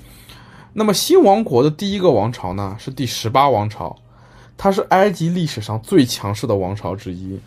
[0.74, 3.96] 那么新王国的第一个王朝呢，是第十八王朝。
[4.60, 7.38] 它是埃及历史上最强势的王朝之一，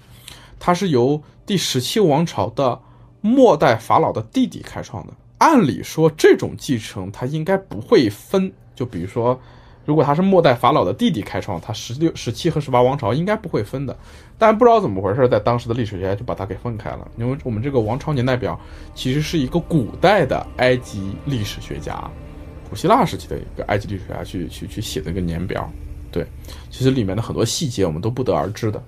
[0.58, 2.80] 它是由第十七王朝的
[3.20, 5.12] 末代法老的弟弟开创的。
[5.42, 8.52] 按理说，这种继承他应该不会分。
[8.76, 9.40] 就比如说，
[9.86, 13.98] 如果他是末代法老的弟弟开创，他十六、十七和十八王朝应该不会分的。
[14.38, 17.10] 但不知道怎么回事，在当时的历史学家就把它给分开了。
[17.18, 18.60] 因为我们这个王朝年代表
[18.94, 22.00] 其实是一个古代的埃及历史学家，
[22.70, 25.68] 古希腊时期的一个埃及历史学家去去去写的一个年表。
[26.12, 26.24] 对，
[26.70, 28.80] 其实里面的很多细节我们都不得而知的。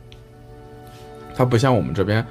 [1.35, 2.23] 它不像我们这边，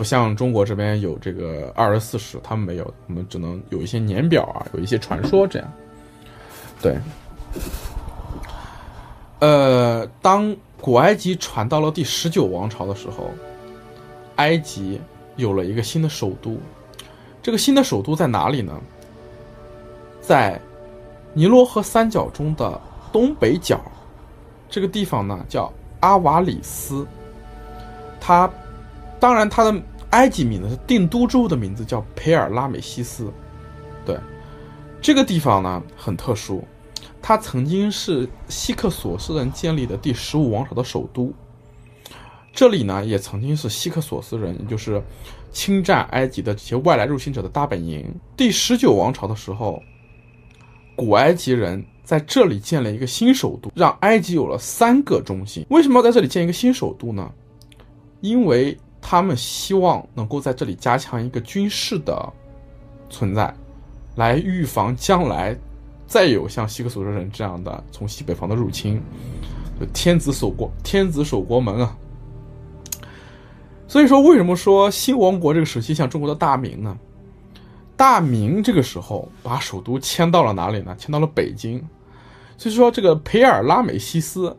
[0.00, 5.72] 不像中国这边有这个二十四史，他们没有，我们只能有一些年表啊，有一些传说这样。
[6.80, 6.96] 对，
[9.40, 13.30] 呃，当古埃及传到了第十九王朝的时候，
[14.36, 14.98] 埃及
[15.36, 16.56] 有了一个新的首都，
[17.42, 18.80] 这个新的首都在哪里呢？
[20.22, 20.58] 在
[21.34, 22.80] 尼罗河三角中的
[23.12, 23.78] 东北角，
[24.70, 27.06] 这个地方呢叫阿瓦里斯。
[28.18, 28.50] 它
[29.18, 29.70] 当然，它的
[30.10, 33.32] 埃及名字是定都之后的名字叫培尔拉美西斯。
[34.04, 34.18] 对，
[35.00, 36.64] 这个地方呢很特殊，
[37.22, 41.32] 它曾经是希克索斯人建立的第十五王朝的首都。
[42.52, 45.00] 这里呢也曾经是希克索斯人，也就是
[45.52, 48.12] 侵占埃及的这些外来入侵者的大本营。
[48.36, 49.80] 第十九王朝的时候，
[50.96, 55.64] 古埃及人在这里建了一个新首都，让埃及有了三个中心。
[55.70, 57.30] 为什么要在这里建一个新首都呢？
[58.20, 62.32] 因为他们希望能够在这里加强一个军事的
[63.08, 63.52] 存在，
[64.16, 65.56] 来预防将来
[66.06, 69.00] 再有像希克索斯人这样的从西北方的入侵。
[69.80, 71.96] 就天子守国，天子守国门啊！
[73.88, 76.96] 所以说，为什么说新王国这个时期像中国的大明呢？
[77.96, 80.94] 大明这个时候把首都迁到了哪里呢？
[80.98, 81.82] 迁到了北京。
[82.58, 84.54] 所以说，这个培尔拉美西斯，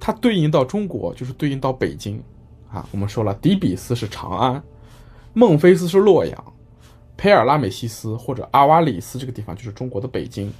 [0.00, 2.20] 它对应到中国就是对应到北京。
[2.70, 4.62] 啊，我们说了，底比斯是长安，
[5.32, 6.52] 孟菲斯是洛阳，
[7.16, 10.52] 培尔拉美西斯或者阿瓦里斯这个地方就是中国的北京。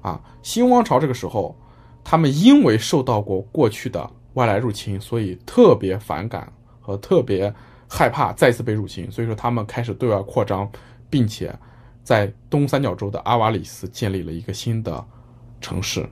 [0.00, 1.56] 啊，新王朝这个时候，
[2.02, 7.52] 他们因为受到过过去的外来入侵，所以特别反感和特别
[7.88, 10.70] 害怕再次被入侵，所以说他们开始对外扩张，
[11.08, 11.54] 并且
[12.02, 15.02] 在东三角洲的阿瓦里斯建立了一个新的
[15.60, 16.06] 城市。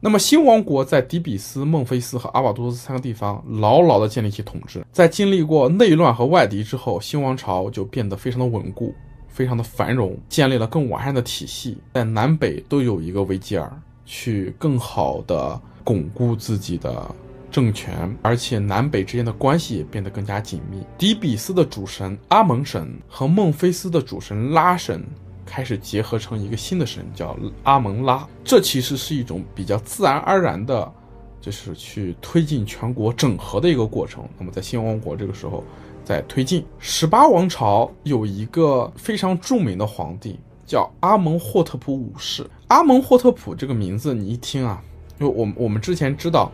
[0.00, 4.86] 那么新王国在底比斯、孟菲斯和阿瓦多斯三个地方牢牢地建立起统治。
[4.92, 8.94] 在经历过内乱和外敌之后，新王朝就变得非常的稳固，
[9.28, 13.70] 非常的繁荣，建立了更完善的体系，在南北都有一个维吉尔，
[14.06, 17.12] 去更好的巩固自己的
[17.50, 20.80] 政权，而且南北之间的关系也变得更加紧密。
[20.96, 25.04] 底比斯的主神阿蒙神和孟菲斯的主神拉神。
[25.48, 28.28] 开始结合成一个新的神，叫阿蒙拉。
[28.44, 30.92] 这其实是一种比较自然而然的，
[31.40, 34.28] 就是去推进全国整合的一个过程。
[34.38, 35.64] 那么在新王国这个时候，
[36.04, 42.46] 在推进十八王朝有一个非常著名的皇帝，叫阿蒙霍特普五世。
[42.66, 44.82] 阿蒙霍特普这个名字你一听啊，
[45.18, 46.52] 因为我我们之前知道。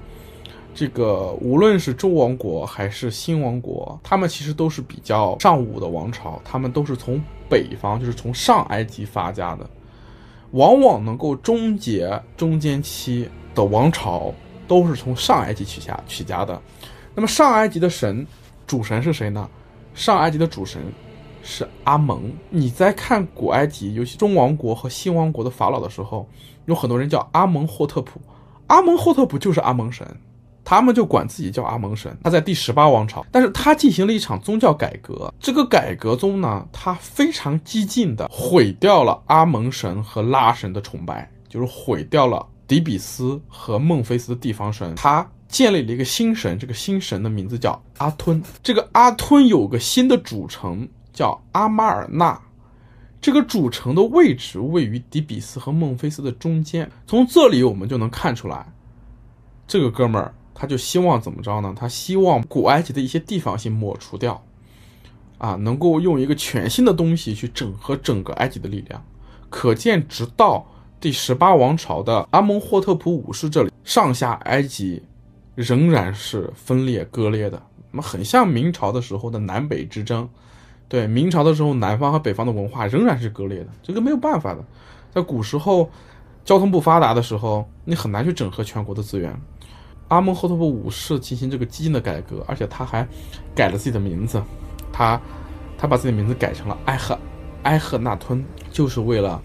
[0.75, 9.71] 这个无论是周王国还是新王国，他们其实都是比较尚武的王朝，他们都是从北方，就是从上埃及发家的，
[10.51, 14.35] 往往能够终结中间期的王朝，
[14.67, 16.61] 都是从上埃及起家起家的。
[17.15, 18.27] 那么上埃及的神
[18.67, 19.49] 主神是谁呢？
[19.95, 20.83] 上埃及的主神
[21.45, 22.33] 是阿蒙。
[22.51, 26.29] 你在看古埃及，尤其中王国和新王国的法老的时候，
[26.67, 28.21] 有很多人叫阿蒙霍特普，
[28.67, 30.05] 阿蒙霍特普就是阿蒙神。
[30.65, 35.33] 他们就管自己叫阿蒙神，他在第十八王朝，但是他进行了一场宗教改革。
[35.39, 48.43] 这个改革中呢，他非常激进的毁掉了阿蒙神和拉神的崇拜，就是毁掉了底比斯和孟菲斯的地方神，他建立了一个新神，这个新神的名字叫阿吞。
[48.63, 52.41] 这个阿吞有个新的主城叫阿马尔纳，
[53.21, 56.91] 这个主城的位置位于底比斯和孟菲斯的中间。
[57.07, 58.67] 从这里我们就能看出来，
[59.67, 60.35] 这个哥们儿。
[60.55, 61.75] 他就希望怎么着呢？
[61.77, 64.41] 他希望古埃及的一些地方性抹除掉，
[65.39, 69.05] 啊，能够用一个全新的东西去整合整个埃及的力量。
[69.51, 70.67] 可见，直到
[71.01, 75.03] 第十八王朝的阿蒙霍特普五世这里，上下埃及
[75.55, 77.61] 仍然是分裂割裂的。
[77.91, 80.29] 那么，很像明朝的时候的南北之争。
[80.89, 84.65] 对，明朝的时候，南方和北方的文化仍然是割裂的，这个没有办法的。
[85.13, 85.91] 在古时候，
[86.45, 89.35] 交通不发达的时候，你很难去整合全国的资源。
[90.09, 93.07] 阿蒙霍特普五世进行这个激进的改革，而且他还
[93.55, 94.43] 改了自己的名字，
[94.93, 95.21] 他
[95.79, 97.19] 他把自己的名字改成了埃赫
[97.63, 99.43] 埃赫纳吞，就是为了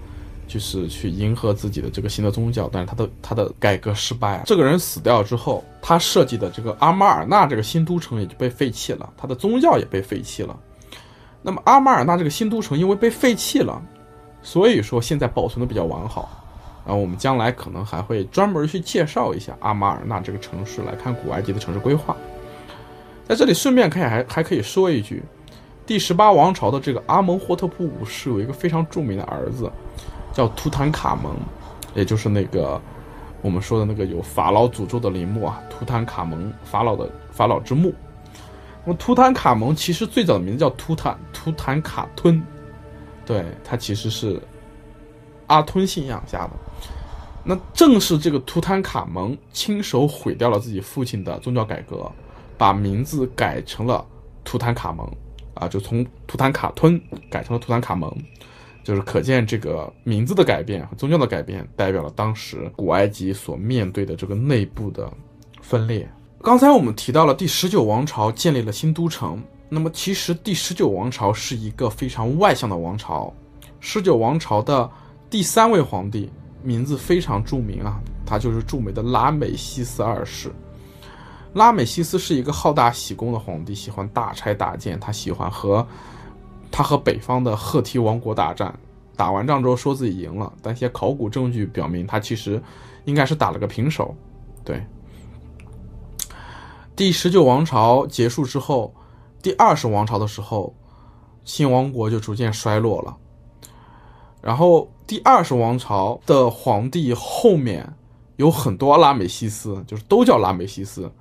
[0.48, 2.70] 就是去迎合自己的这个新的宗教。
[2.72, 4.44] 但是他的他的改革失败。
[4.46, 10.58] 这个人死掉之后，他设计的这个阿马尔纳这个新都城也就被废弃了，他的宗教也被废弃了。
[11.42, 13.82] 那么阿马尔纳这个新都城因为被废弃了，
[14.42, 16.39] 所以说现在保存的比较完好。
[16.90, 22.18] 然后我们将来可能还会专门去介绍一下阿马尔纳这个城市，来看古埃及的城市规划。
[23.28, 25.22] 在这里顺便可以还还可以说一句，
[25.86, 29.72] 第十八王朝的这个阿蒙霍特普五世有一个非常著名的儿子，
[30.34, 31.32] 叫图坦卡蒙，
[31.94, 32.82] 也就是那个
[33.44, 37.94] 我们说的那个有法老诅咒的陵墓啊，图坦卡蒙法老的法老之墓。
[38.84, 42.44] 那么图坦卡蒙其实最早的名字叫图坦图坦卡吞，
[43.28, 44.42] 对他其实是
[45.46, 46.52] 阿吞信仰下的。
[47.44, 52.12] 那正是这个图坦卡蒙亲手毁掉了自己父亲的宗教改革，
[52.58, 54.06] 把名字改成了
[54.44, 55.10] 图坦卡蒙
[55.54, 58.14] 啊，就从图坦卡吞改成了图坦卡蒙，
[58.84, 65.12] 就是可见这个名字的改变和宗教的改变，代表了当时古埃及所面对的这个内部的
[65.62, 66.08] 分裂。
[66.42, 73.34] 刚才我们提到了第十九王朝建立了新都城，那么其实第十九王朝是一个非常外向的王朝。
[73.82, 74.90] 十九王朝的
[75.30, 76.30] 第三位皇帝
[76.62, 80.52] 名字非常著名啊，他就是著名的拉美西斯二世。
[81.54, 85.86] 拉美西斯是一个好大喜功的皇帝，喜欢大拆大建，他喜欢和
[86.70, 88.78] 他和北方的赫梯王国打战，
[89.16, 92.62] 打完仗之后说自己赢了，但一些考古证据表明他其实
[93.06, 94.16] 应该是打了个平手，
[94.64, 94.86] 对。
[96.96, 98.94] 第十九王朝结束之后，
[99.42, 100.76] 第二十王朝的时候，
[101.44, 103.18] 新王国就逐渐衰落了。
[104.42, 107.88] 然后第二十王朝的皇帝后面
[108.38, 111.12] 有很多拉美西斯，就是都叫拉美西斯，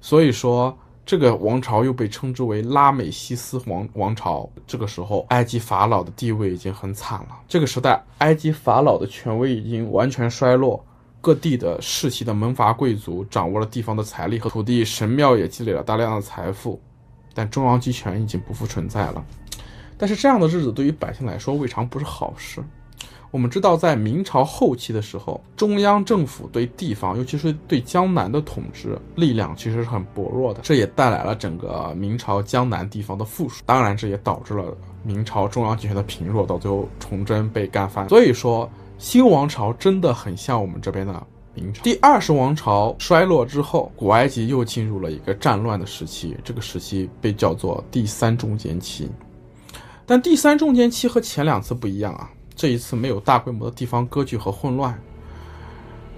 [0.00, 4.48] 所以说这个王朝又被称之为拉美西斯王王朝。
[4.66, 7.28] 这个时候，埃及法老的地位已经很惨了。
[7.48, 10.84] 这个时代，埃及法老的权威已经完全衰落。
[11.20, 16.80] 各地的世袭的门阀贵族掌握了地方的财力和土地，神庙也积累了大量的财富，
[17.34, 19.24] 但中央集权已经不复存在了。
[19.98, 22.62] 但是这样的日子对于百姓来说未尝不是好事。
[23.30, 33.62] 我们知道，在明朝后期的时候，中央政府对地方，尤其是对江南的统治力量其实是很薄弱的，这也带来了整个明朝江南地方的富庶。
[33.66, 38.08] 当然，这也导致了明朝中央集权的贫弱，到最后崇祯被干翻。
[38.08, 38.70] 所以说。
[39.00, 41.24] 新王朝真的很像我们这边的
[41.54, 41.84] 明朝。
[41.84, 49.08] 第二十王朝衰落之后，古埃及又进入了一个战乱的时期，这个时期被叫做第三中间期。
[50.08, 54.98] 但第三中间期和前两次不一样啊，这一次没有大规模的地方割据和混乱，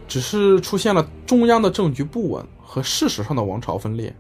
[0.06, 4.14] 只是出现了中央的政局不稳和事实上的王朝分裂，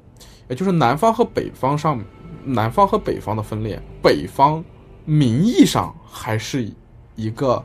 [0.48, 1.98] 也就是南方和北方上，
[2.44, 3.80] 南方和北方的分裂。
[4.02, 4.62] 北方
[5.04, 6.70] 名义上还是
[7.14, 7.64] 一个。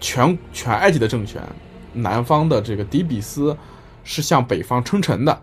[0.00, 1.42] 全全埃及的政权，
[1.94, 3.56] 南方的这个底比斯
[4.02, 5.42] 是向北方称臣的，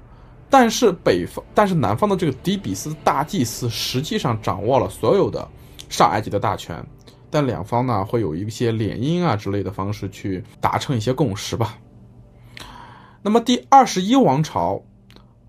[0.51, 5.49] 但是北方，但是南方的这个底比斯大祭司实际上掌握了所有的
[5.91, 6.83] 上埃及的大权，
[7.29, 11.77] 但两方呢会有一些联姻啊之类的方式去达成一些共识吧。
[13.21, 14.81] 那么第二十一王朝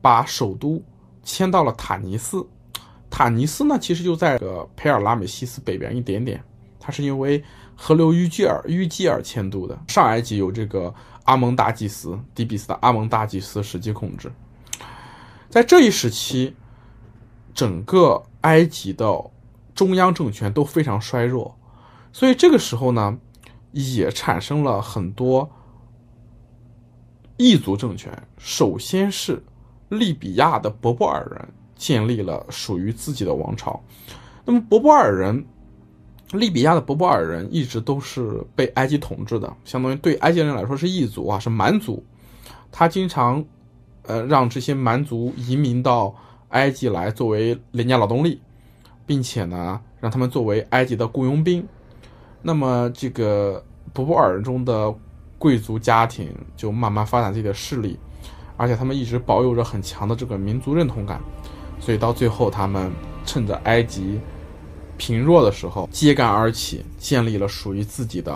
[0.02, 0.82] 把首都
[1.22, 2.46] 迁到了塔尼斯，
[3.08, 6.44] 塔尼斯呢其实就在这个佩尔拉美西斯北边一点点，
[6.78, 7.42] 它是因为。
[7.74, 14.30] 河流淤积尔淤积而迁都的上埃及有这个阿蒙大祭司，底比斯的阿蒙大祭司实际控制。
[15.48, 16.54] 在这一时期，
[17.54, 19.04] 整个埃及的
[19.74, 21.56] 中央政权都非常衰弱，
[22.12, 23.18] 所以这个时候呢，
[23.72, 25.50] 也产生了很多
[27.36, 28.12] 异族政权。
[28.38, 29.42] 首先是
[29.88, 33.82] 利比亚的博波尔人建立了属于自己的王朝。
[34.44, 35.44] 那么博波尔人。
[36.32, 42.02] 利比亚的博博尔人一直都是被埃及统治的，相当于对埃及人来说是异族啊，是蛮族。
[42.70, 43.44] 他经常，
[44.04, 46.14] 呃，让这些蛮族移民到
[46.48, 48.40] 埃及来作为廉价劳动力，
[49.12, 51.62] 并且呢，让他们作为埃及的雇佣兵。
[52.40, 54.90] 那么，这个博博尔中的
[55.36, 57.98] 贵族家庭就慢慢发展自己的势力，
[58.56, 61.20] 而且他们一直保有着很强的这个民族认同感，
[61.78, 62.90] 所以到最后，他们
[63.26, 64.18] 趁着埃及。
[64.96, 68.34] 贫弱的时候，揭竿而起，建立了属于自己的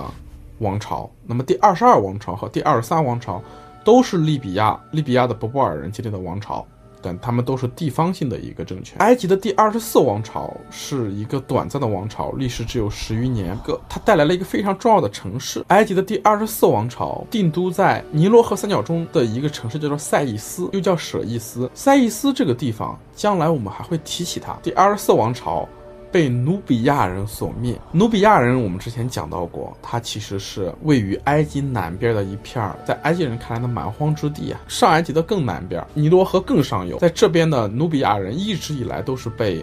[0.58, 1.08] 王朝。
[1.24, 3.42] 那么，第二十二王朝和第二十三王朝
[3.82, 6.66] 都是利比亚利比亚的博波尔人建立的王朝，
[7.06, 8.98] 但他们都是地方性的一个政权。
[8.98, 13.56] 埃及的第二十四王朝是一个短暂的王朝，历时只有十余年。
[13.58, 15.64] 个它带来了一个非常重要的城市。
[15.68, 21.70] 埃及的第二十四王朝定都在尼罗河三角中的一个城市，叫做塞伊斯，又叫舍伊斯。
[21.72, 24.52] 塞伊斯这个地方，将来我们还会提起它。
[24.64, 25.68] 第二十四王朝。
[26.16, 27.78] 被努比亚人所灭。
[27.92, 34.58] 努比亚人，我们之前讲到过，它其实是位于埃及南边的一片，在埃及人看来的蛮荒之地啊。
[34.66, 39.62] 上埃及的更南边，尼罗河更上游，在这边的努比亚人一直以来都是被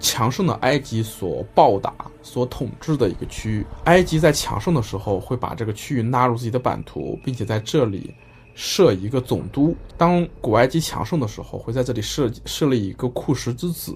[0.00, 3.66] 强盛的埃及所暴打、所统治的一个区域。
[3.84, 8.14] 埃及在强盛的时候，会把这个区域纳入自己的版图，并且在这里
[8.54, 9.76] 设一个总督。
[9.98, 13.94] 当古埃及强盛的时候，会在这里设设立一个库什之子。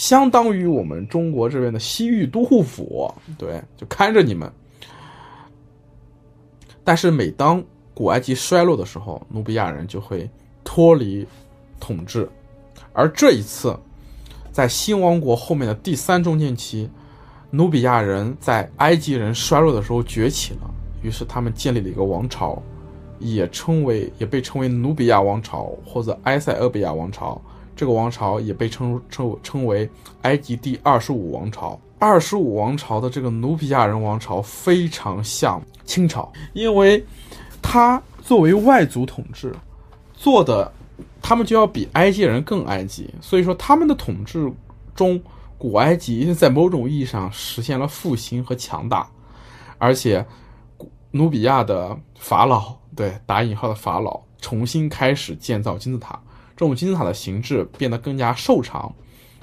[0.00, 4.50] 相当于我们中国这边的西域都护府，对，就看着你们。
[6.82, 10.26] 但是每当古埃及衰落的时候，努比亚人就会
[10.64, 11.28] 脱离
[11.78, 12.26] 统治。
[12.94, 13.78] 而这一次，
[14.50, 16.88] 在新王国后面的第三中间期，
[17.50, 22.62] 努比亚人在埃及人衰落的时候崛起了，于是他们建立了一个王朝，
[23.18, 27.38] 也称为也被称为努比亚王朝或者埃塞俄比亚王朝。
[27.80, 29.88] 这个王朝也被称称称为
[30.20, 31.80] 埃及第二十五王朝。
[31.98, 37.02] 二十五王朝的这个努比亚人王朝非常像清朝，因为
[37.62, 39.54] 他作为外族统治，
[40.12, 40.70] 做的
[41.22, 44.52] 他们就要比埃及人更埃及，所以说他们的统治
[44.94, 45.18] 中，
[45.56, 49.08] 古埃及在某种意义上实现了复兴和强大，
[49.78, 50.22] 而且
[51.12, 56.20] 努比亚的法老，对打引号的法老，重新开始建造金字塔，
[56.60, 58.94] 这种金字塔的形制变得更加瘦长，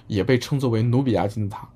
[0.05, 1.67] 也被称作为努比亚金字塔。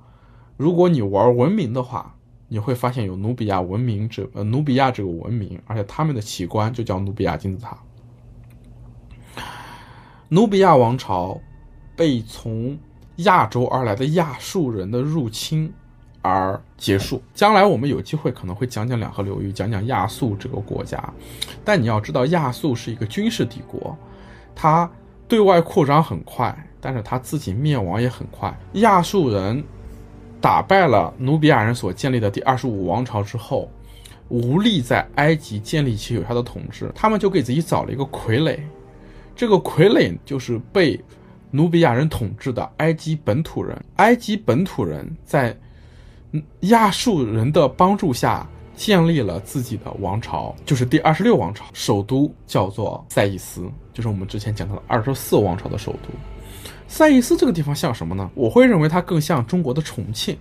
[0.56, 2.16] 如果你玩文明的话，
[2.48, 7.76] 你会发现有努比亚文明这呃努比亚这个文明，而且他们的奇观就叫努比亚金字塔。
[10.30, 11.42] 努比亚王朝
[11.96, 12.78] 被从
[13.16, 15.74] 亚洲而来的亚述人的入侵
[16.22, 17.20] 而结束。
[17.34, 21.12] 将来我们有机会可能会讲讲两河流域，讲讲亚述这个国家。
[21.66, 23.98] 但你要知道，亚述是一个军事帝国，
[24.54, 24.88] 它
[25.32, 28.54] 对外扩张很快，但是他自己灭亡也很快。
[28.74, 29.64] 亚述人。
[30.42, 33.70] 打败了努比亚人所建立的第二十五王朝之后，
[34.28, 38.58] 无力在埃及建立起有效的统治，他们就给自己找了一个傀儡。
[39.36, 41.00] 这个傀儡就是被
[41.52, 43.80] 努比亚人统治的埃及本土人。
[43.98, 45.56] 埃及本土人在
[46.62, 48.50] 亚述人的帮助下
[48.82, 56.10] 建立了自己的王朝，就是第二十六王朝，首都叫做塞伊斯，就是我们之前讲到的二十四王朝的首都。
[56.88, 58.28] 赛义斯这个地方像什么呢？
[58.34, 60.36] 我会认为它更像中国的重庆。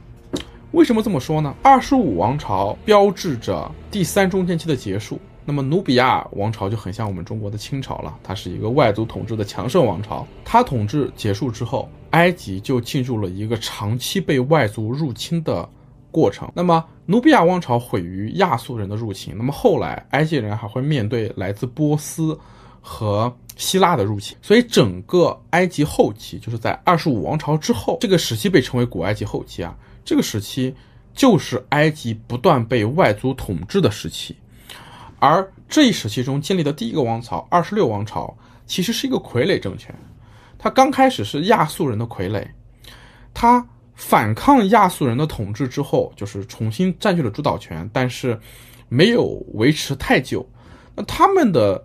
[0.70, 1.54] 为什么这么说呢？
[1.60, 5.20] 二十五王朝标志着第三中间期的结束。
[5.44, 10.26] 那么努比亚王朝就很像我们中国的清朝了，它是一个外族统治的强盛王朝。
[10.46, 15.68] 它统治结束之后，埃及就进入了一个长期被外族入侵的
[16.10, 16.50] 过程。
[16.54, 19.34] 那么努比亚王朝毁于亚述人的入侵。
[19.36, 22.38] 那么后来埃及人还会面对来自波斯
[22.80, 23.34] 和。
[23.56, 29.76] 希腊的入侵，所以整个埃及后期就是在二十五王朝之后，这个时期被称为古埃及后期啊。
[30.02, 30.74] 这个时期
[31.12, 34.34] 就是埃及不断被外族统治的时期，
[35.18, 38.34] 而这一时期中建立的第一个王朝二十六王朝，
[38.64, 39.94] 其实是一个傀儡政权。
[40.56, 42.42] 它刚开始是亚述人的傀儡，
[43.34, 43.62] 它
[44.00, 48.36] 反抗亚述人的统治之后，就是重新占据了主导权，但是
[48.88, 50.44] 没有维持太久。
[50.96, 51.84] 那他们的。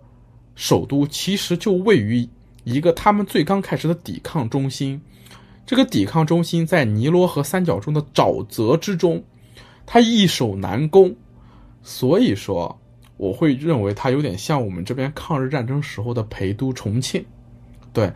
[0.58, 2.26] 首都其实就位于
[2.64, 4.98] 一个他们最刚开始的抵抗中心，
[5.66, 9.22] 这个抵抗中心在尼罗河三角洲的沼泽之中，
[9.84, 11.14] 它易守难攻，
[11.82, 12.80] 所以说
[13.18, 17.22] 我会认为它有点像我们这边抗日战争时候的陪都重庆，
[17.92, 18.10] 对，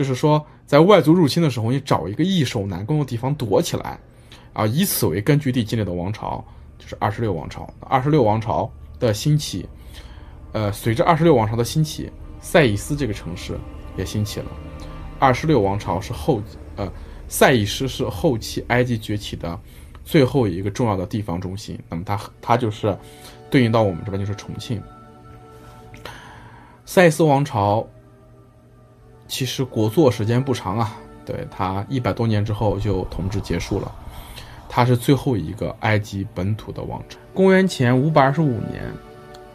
[0.00, 4.00] 就是说在外族入侵的时候，你找一个易守难攻的地方躲起来，
[4.54, 6.42] 啊，以此为根据地建立的王朝
[6.78, 9.68] 就是二十六王朝，二十六王朝的兴起。
[10.52, 13.58] 呃，随着二十六王朝的兴起，塞伊斯这个城市
[13.94, 14.46] 也兴起了。
[15.18, 16.42] 二十六王朝是后，
[16.76, 16.90] 呃，
[17.28, 19.60] 塞伊斯是后期埃及崛起的
[20.02, 21.78] 最后一个重要的地方中心。
[21.90, 22.96] 那么它它就是
[23.50, 24.82] 对应到我们这边就是重庆。
[26.86, 27.86] 塞斯王朝
[29.30, 30.92] 其实国祚时间不长啊，
[31.24, 33.90] 对他一百多年之后就统治结束了。
[34.68, 37.16] 他是最后一个埃及本土的王朝。
[37.32, 38.92] 公元前五百二十五年。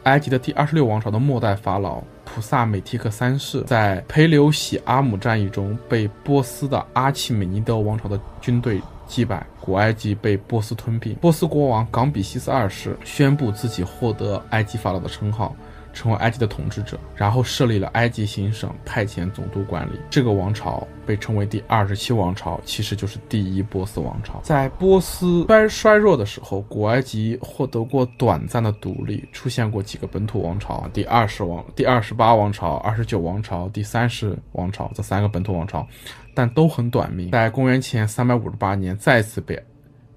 [0.03, 11.15] 埃及的第二十六王朝的末代法老普萨美提克三世在培留喜阿姆战役中被波斯的阿契美尼德王朝的军队击败，古埃及被波斯吞并。
[11.15, 15.55] 波斯国王冈比西斯二世宣布自己获得埃及法老的称号。
[15.95, 24.39] 成为埃及的统治者，然后设立了埃及行省，派遣总督管理这个王朝，被称为第二十七王朝，其实就是第一波斯王朝。
[24.43, 35.87] 在波斯衰衰弱的时候，古埃及获得过短暂的独立，出现过几个本土王朝：第二十王、第二十八王朝、二十九王朝、第三十王朝这三个本土王朝，
[36.33, 37.31] 但都很短命。
[37.31, 39.57] 在公元前三百五十八年，再次被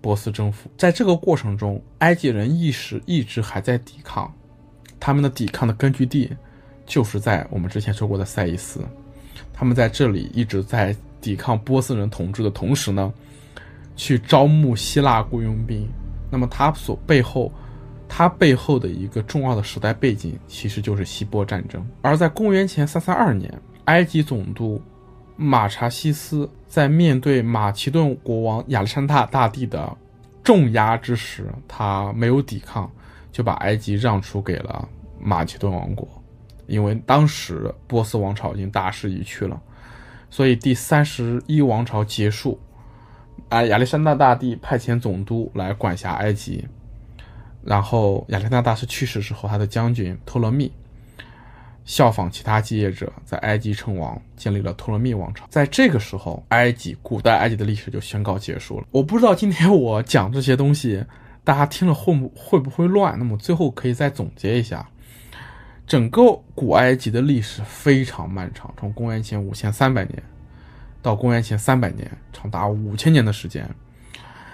[0.00, 0.68] 波斯征服。
[0.76, 4.32] 在这个过程中，埃及人一时一直还在抵抗。
[5.00, 6.30] 他们的抵抗的根据地，
[6.86, 8.80] 就是在我们之前说过的塞伊斯。
[9.52, 13.12] 他们在这里一直在抵抗波斯人统治的同时呢，
[13.96, 15.88] 去招募希腊雇佣兵。
[16.30, 17.52] 那么他所背后，
[18.08, 21.84] 他背后的一个重要的时代背景，其实就是希波战争。
[22.02, 23.52] 而在公元前三三二年，
[23.86, 24.80] 埃及总督
[25.36, 29.96] 马查西斯在面对马其顿国王亚历山大大帝的
[30.44, 32.90] 重压之时，他没有抵抗。
[33.30, 36.08] 就把埃及让出给了马其顿王国，
[36.66, 39.60] 因为当时波斯王朝已经大势已去了，
[40.30, 42.58] 所以第三十一王朝结束，
[43.48, 46.66] 啊，亚历山大大帝派遣总督来管辖埃及，
[47.62, 50.72] 然后亚历山大大师去世之后，他的将军托勒密
[51.84, 55.46] 效仿其他继业者，在埃及称王，建立了托勒密王朝。
[55.48, 58.86] 在这个时候，埃及古代埃及的历史就宣告结束了。
[58.90, 61.02] 我不知道今天我讲这些东西，
[61.48, 63.18] 大家听了会不会不会乱？
[63.18, 64.86] 那么最后可以再总结一下，
[65.86, 70.22] 整个古埃及的历史非常漫长，从公元前五千三百年
[71.00, 73.66] 到公元前三百年，长达五千年的时间。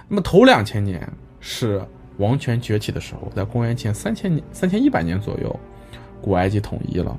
[0.07, 1.05] 那么头两千年
[1.41, 1.85] 是
[2.19, 5.59] 王权崛起的时候，在公元前三千年三千一百年左右，
[6.23, 7.19] 古埃及统一了。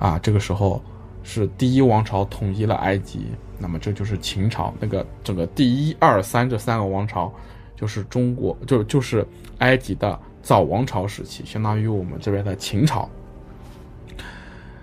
[0.00, 0.82] 啊，这个时候
[1.22, 3.26] 是第一王朝统一了埃及，
[3.60, 4.74] 那么这就是秦朝。
[4.80, 7.32] 那个整个第一、二、三这三个王朝，
[7.76, 9.26] 就是中国，就就是
[9.58, 13.08] 埃及的早王朝时期，相当于我们这边的秦朝。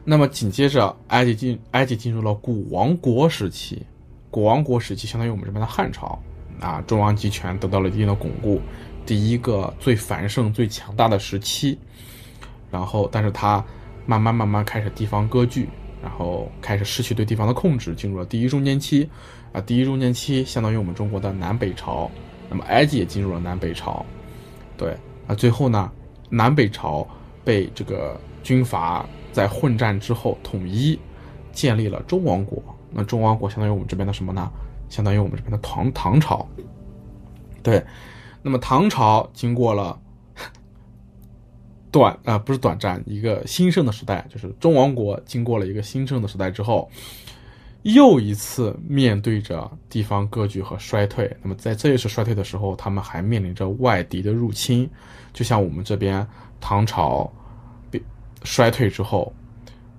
[0.05, 3.85] 那么紧接着，埃及进埃及进入了古王国时期，
[4.29, 6.17] 古王国时期相当于我们这边的汉朝。
[6.59, 8.61] 啊，中央集权得到了一定的巩固，
[9.05, 11.77] 第一个最繁盛、最强大的时期。
[12.71, 13.63] 然后，但是它。
[14.05, 15.69] 慢慢慢慢开始地方割据，
[16.01, 19.09] 然后开始失去对地方的控制，进入了第一中间期。
[19.53, 22.11] 啊，第一中间期相当于我们中国的南北朝，
[22.53, 24.05] 那么埃及也进入了南北朝。
[24.77, 24.95] 对，
[25.25, 25.91] 啊，最后呢，
[26.29, 27.07] 南北朝
[27.43, 30.99] 被这个军阀在混战之后统一，
[31.51, 32.63] 建立了中王国。
[32.91, 34.51] 那中王国相当于我们这边的什么呢？
[34.87, 36.47] 相当于我们这边的唐唐朝。
[37.63, 37.83] 对，
[38.43, 39.99] 那么唐朝经过了。
[41.89, 46.89] 短啊，不是短暂，一个兴盛的时代，就是中王国经过了一个兴盛的时代之后，
[47.83, 51.29] 又一次面对着地方割据和衰退。
[51.41, 54.89] 那么在这一次衰退的时候，他们还面临着外敌的入侵，
[55.33, 56.25] 就像我们这边
[56.61, 57.31] 唐朝
[57.91, 58.01] 被
[58.43, 59.33] 衰退之后，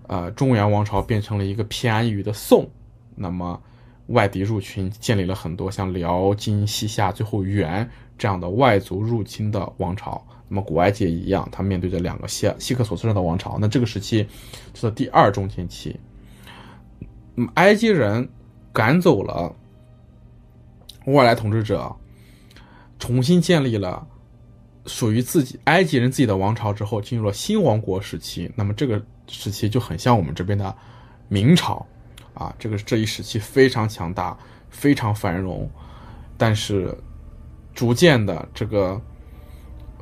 [0.06, 2.66] 呃，中原王朝变成了一个偏安一隅的宋，
[3.14, 3.60] 那么
[4.06, 10.26] 外敌入侵，建立了很多像辽、金、西夏，最后元这样的外族入侵的王朝。
[10.48, 13.58] 那么古埃及也一样，它面对着两个西西克索斯人的王朝。
[13.60, 14.26] 那这个时期
[14.72, 15.94] 是第二中间期。
[17.34, 18.28] 那么埃及人
[18.72, 19.54] 赶走了
[21.06, 21.94] 外来统治者，
[22.98, 24.06] 重新建立了
[24.86, 28.50] 属于自己埃及人自己的王朝之后，进入了新王国时期。
[28.54, 30.74] 那么这个时期就很像我们这边的
[31.28, 31.84] 明朝
[32.34, 34.36] 啊，这个这一时期非常强大，
[34.70, 35.68] 非常繁荣，
[36.38, 36.96] 但是
[37.74, 39.00] 逐渐的这个。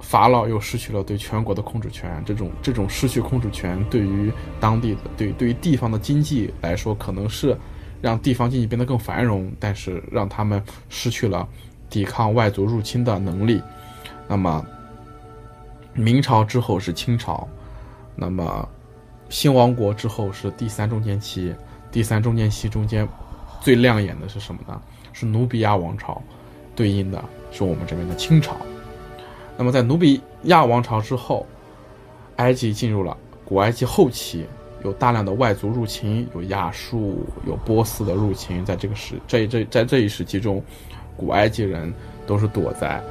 [0.03, 4.30] 法老又失去了对全国的控制权，这种这种失去控制权，对于
[4.61, 7.57] 当地的对对于地方的经济来说，可能是
[8.03, 11.48] 让地方经济变得更繁荣，但是让他们失去了
[11.88, 13.62] 抵抗外族入侵的能力。
[14.28, 14.62] 那么，
[15.94, 17.48] 明朝之后是清朝，
[18.14, 18.68] 那么
[19.30, 21.55] 新王国之后是第三中间期。
[21.90, 23.09] 第三中间期中间
[23.61, 24.80] 最亮眼的是什么呢？
[25.12, 26.20] 是努比亚王朝，
[26.74, 28.57] 对应的是我们这边的清朝。
[29.57, 31.46] 那么，在努比亚王朝之后，
[32.36, 34.46] 埃及进入了古埃及后期，
[34.82, 38.64] 有大量的外族入侵，有亚述、有波斯的入侵。
[38.64, 40.62] 在这个时这这在这一时期中，
[41.16, 41.92] 古埃及人
[42.26, 43.03] 都是躲在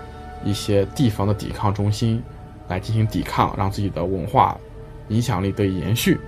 [0.44, 2.22] 一些地方的抵抗中心
[2.68, 4.58] 来进行抵抗，让自己的文化
[5.10, 6.20] 影响力得以延续。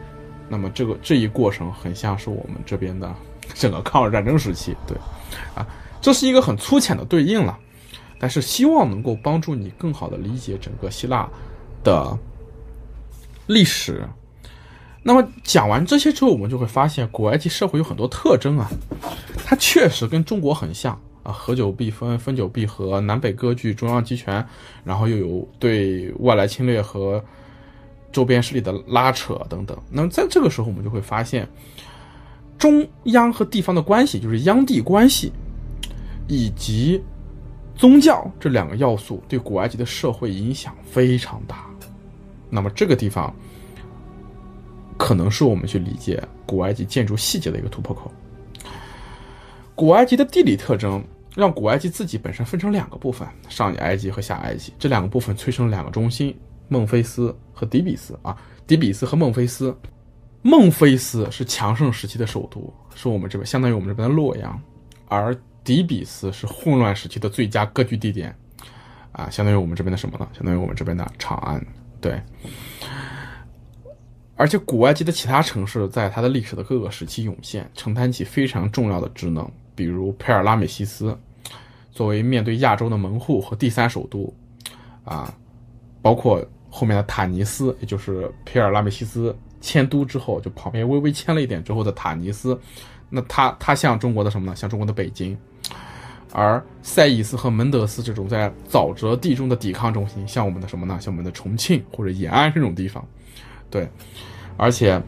[0.47, 3.14] 那么，这个这一过程很像是我们这边的
[3.55, 4.95] 整个抗日战争时期，对，
[5.55, 5.66] 啊，
[5.99, 7.57] 这是一个很粗浅的对应了。
[8.24, 11.30] 但是希望能够帮助你更好的理解整个希腊
[11.84, 12.17] 的
[13.47, 14.07] 历史。
[15.01, 18.71] 那么讲完这些之后，我们就会发现古埃及社会有很多特征啊，
[19.43, 24.47] 它确实跟中国很像啊，合久必分，分久必合，南北割据，中央集权，
[24.86, 27.21] 然后又有对外来侵略和
[28.13, 29.78] 周边势力的拉扯等等。
[29.91, 31.45] 那么在这个时候，我们就会发现
[32.57, 35.34] 中央和地方的关系，就是央地关系，
[36.30, 37.03] 以及。
[37.76, 41.65] 宗教这两个要素对古埃及的社会影响非常大，
[42.49, 43.34] 那么这个地方
[44.95, 48.11] 可能是我们去理解古埃及建筑细节的一个突破口。
[49.76, 51.03] 古埃及的地理特征
[51.36, 54.71] 让古埃及自己本身分成两个部分：上埃及和下埃及。
[54.78, 56.34] 这两个部分催生了两个中心：
[56.69, 58.17] 孟菲斯和底比斯。
[58.21, 59.76] 啊，底比斯和孟菲斯。
[60.43, 64.61] 孟菲斯是强盛时期的首都，是我们这边相当于我们这边的洛阳，
[65.07, 65.36] 而。
[65.64, 68.36] 底比斯是混乱时期的最佳割据地点，
[69.11, 70.28] 啊，相当于我们这边的什么呢？
[70.34, 71.66] 相当于我们这边的长安，
[72.01, 72.22] 对。
[74.36, 81.18] 而且古埃及的其他城市在它的历史的各个时期涌现，承担起非常重要的职能，比如佩尔拉美西斯，
[81.91, 84.34] 作为面对亚洲的门户和第三首都，
[85.05, 85.34] 啊，
[86.01, 92.59] 包括后面的塔尼斯，也就是佩尔拉美西斯迁都之后，就旁边微微迁了一点之后的塔尼斯，
[93.09, 94.55] 那它它像中国的什么呢？
[94.55, 95.38] 像中国的北京。
[96.36, 100.97] 而塞伊斯和门德斯这种在沼泽地中的抵抗中心，像我们的什么呢？
[100.99, 103.07] 像我们的重庆或者延安这种地方，
[103.69, 103.88] 对。
[104.57, 105.01] 而且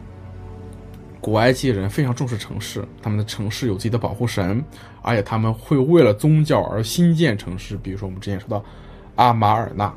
[1.20, 4.64] 古埃及人非常重视城市，他们的城市有自己的保护神，
[5.02, 7.76] 而且他们会为了宗教而新建城市。
[7.76, 8.64] 比如说我们之前说到
[9.16, 9.92] 阿马尔纳，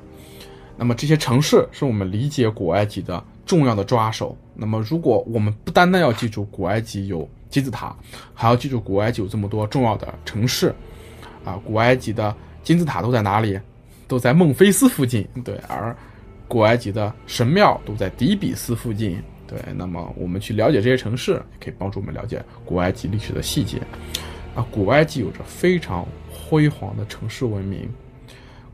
[0.76, 4.36] 那么这些城市是我们理解古埃及的重要的抓手。
[4.56, 7.96] 那么如果我们不单单要记住古埃及有金字塔，
[8.34, 10.74] 还要记住古埃及有这么多重要的城市，
[11.44, 13.60] 啊，古埃及的金字塔都在哪里？
[14.08, 15.28] 都在孟菲斯附近。
[15.44, 15.96] 对，而
[16.48, 19.22] 古埃及的神庙都在底比斯附近。
[19.48, 23.80] 对，那么我们去了解这些城市，可以帮助我们了解古埃及历史的细节。
[24.56, 27.90] 啊，古埃及有着非常辉煌的城市文明。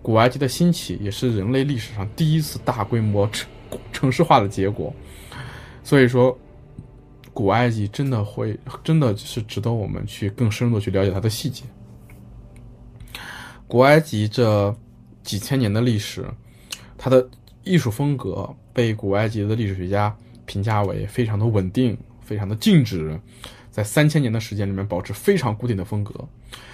[0.02, 3.50] 古埃及的兴起也是人类历史上第一次大规模城
[3.92, 4.94] 城市化的结果。
[5.84, 6.38] 所以说，
[7.34, 11.64] 古埃及真的会，真的是值得我们去更深入的去了解它的细节。
[13.68, 14.76] 古埃及这
[15.24, 16.26] 几千年的历史，
[16.98, 17.28] 它的
[17.64, 20.16] 艺术风格被古埃及的历史学家。
[20.48, 23.20] 评价为非常的稳定，非常的静止，
[23.72, 26.14] 在三千年的时间里面保持非常固定的风格。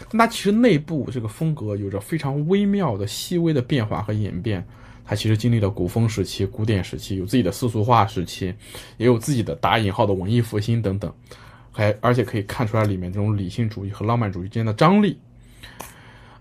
[0.10, 4.62] 但它其实内部这个风格有着非常微妙的、细微的变化和演变。
[5.06, 8.54] 它其实经历了古风时期、古典时期，有自己的世俗化时期，
[8.98, 11.10] 也有自己的打引号的文艺复兴等等。
[11.72, 15.18] 还而且可以看出来里面这种理性主义和浪漫主义之间的张力。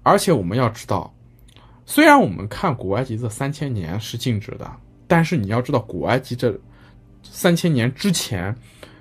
[0.03, 1.13] 而且我们要知道，
[1.87, 4.71] 虽然我们看古埃及这三千年是静止的，
[5.07, 6.59] 但是你要知道古埃及这。
[7.23, 8.57] 三千年之前，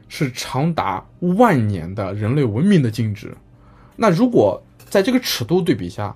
[0.10, 1.04] 是长达
[1.38, 3.34] 万年的人类文明的静止。
[3.96, 6.14] 那如果在这个尺度对比下，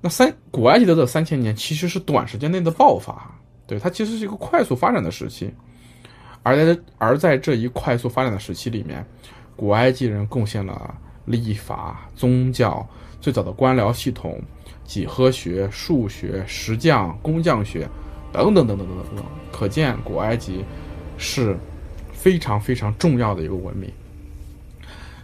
[0.00, 3.30] 那三古埃及的这三千年其实是短时间内的爆发，
[3.66, 5.52] 对它其实是一个快速发展的时期。
[6.42, 9.04] 而在而在这一快速发展的时期里面，
[9.54, 10.94] 古埃及人贡献了
[11.26, 12.88] 历法、宗教、
[13.24, 14.38] 最早的官僚系统、
[14.84, 17.88] 几何学、数学、石匠、工匠学
[18.30, 19.24] 等等等等等等等。
[19.50, 20.62] 可见古埃及。
[21.16, 21.56] 是
[22.12, 23.88] 非常非常重要的一个文明，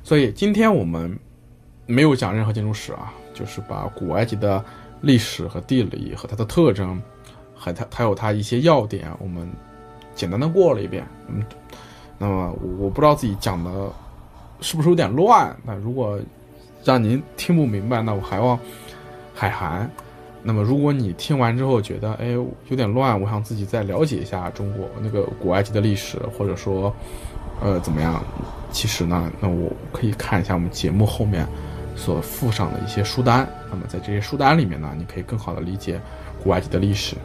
[0.05, 1.19] 所以今天我们
[1.85, 4.65] 没有讲任何建筑史啊，就是把古埃及的
[5.01, 7.03] 历史和地理和它的特征，
[7.57, 9.51] 还它还有它一些要点，我们
[10.15, 11.05] 简单的过了一遍。
[11.27, 11.45] 嗯，
[12.17, 13.93] 那么我不知道自己讲的
[14.61, 16.21] 是不是有点乱，那如果
[16.85, 18.59] 让您听不明白，那我还望
[19.35, 19.91] 海涵。
[20.43, 26.95] 那么，如果你听完之后觉得，哎，有点乱，我想自己再了解一下中国那个古埃及的历史，或者说，
[27.61, 28.25] 呃，怎么样？
[28.73, 31.47] 其实呢，那我可以看一下我们节目后面
[31.95, 33.47] 所附上的一些书单。
[33.71, 36.01] 那么，在这些书单里面呢，你可以更好的理解
[36.43, 37.17] 古埃及的历史。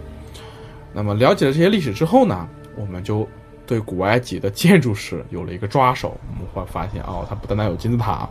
[0.92, 2.46] 那么，了解了这些历史之后呢，
[2.76, 3.26] 我们就
[3.66, 6.18] 对古埃及的建筑史有了一个抓手。
[6.30, 8.28] 我们会发现，哦，它不单单有金字塔，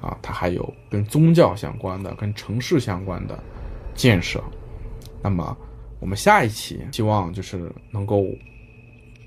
[0.00, 3.38] 啊，它还有跟宗教相关的、跟城市相关的。
[3.94, 4.40] 建设，
[5.20, 5.56] 那么
[5.98, 8.24] 我们下一期希望就是能够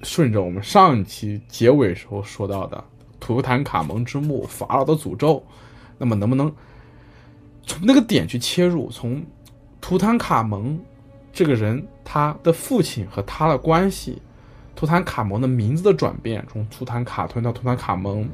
[0.02, 2.82] 顺着我们上一期结尾时候说到的
[3.20, 5.44] 图坦卡蒙之墓、法老的诅咒，
[5.98, 6.50] 那么能不能
[7.64, 9.22] 从那个点去切入，从
[9.82, 10.80] 图坦卡蒙
[11.34, 14.22] 这个人他的父亲和他的关系，
[14.74, 18.26] 图坦卡蒙的名字的转变，从图坦卡吞到图坦卡蒙，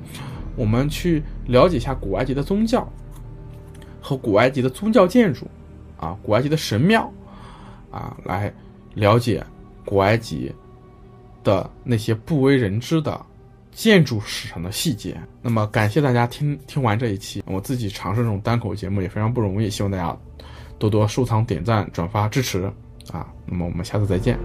[0.57, 2.85] 我们去了解一下古埃及的宗教
[4.01, 5.47] 和古埃及的宗教建筑。
[5.99, 7.11] 啊，古埃及的神庙，
[7.89, 8.53] 啊，来
[8.93, 9.43] 了解
[9.83, 10.53] 古埃及
[11.43, 13.19] 的那些不为人知的
[13.71, 15.19] 建筑史上的细节。
[15.41, 20.15] 那么，感谢大家听听完这一期，我自己尝试这种单口节目也非常不容易，希望大家
[20.77, 22.71] 多多收藏、点赞、转发支持
[23.11, 23.33] 啊。
[23.47, 24.37] 那么，我们下次再见。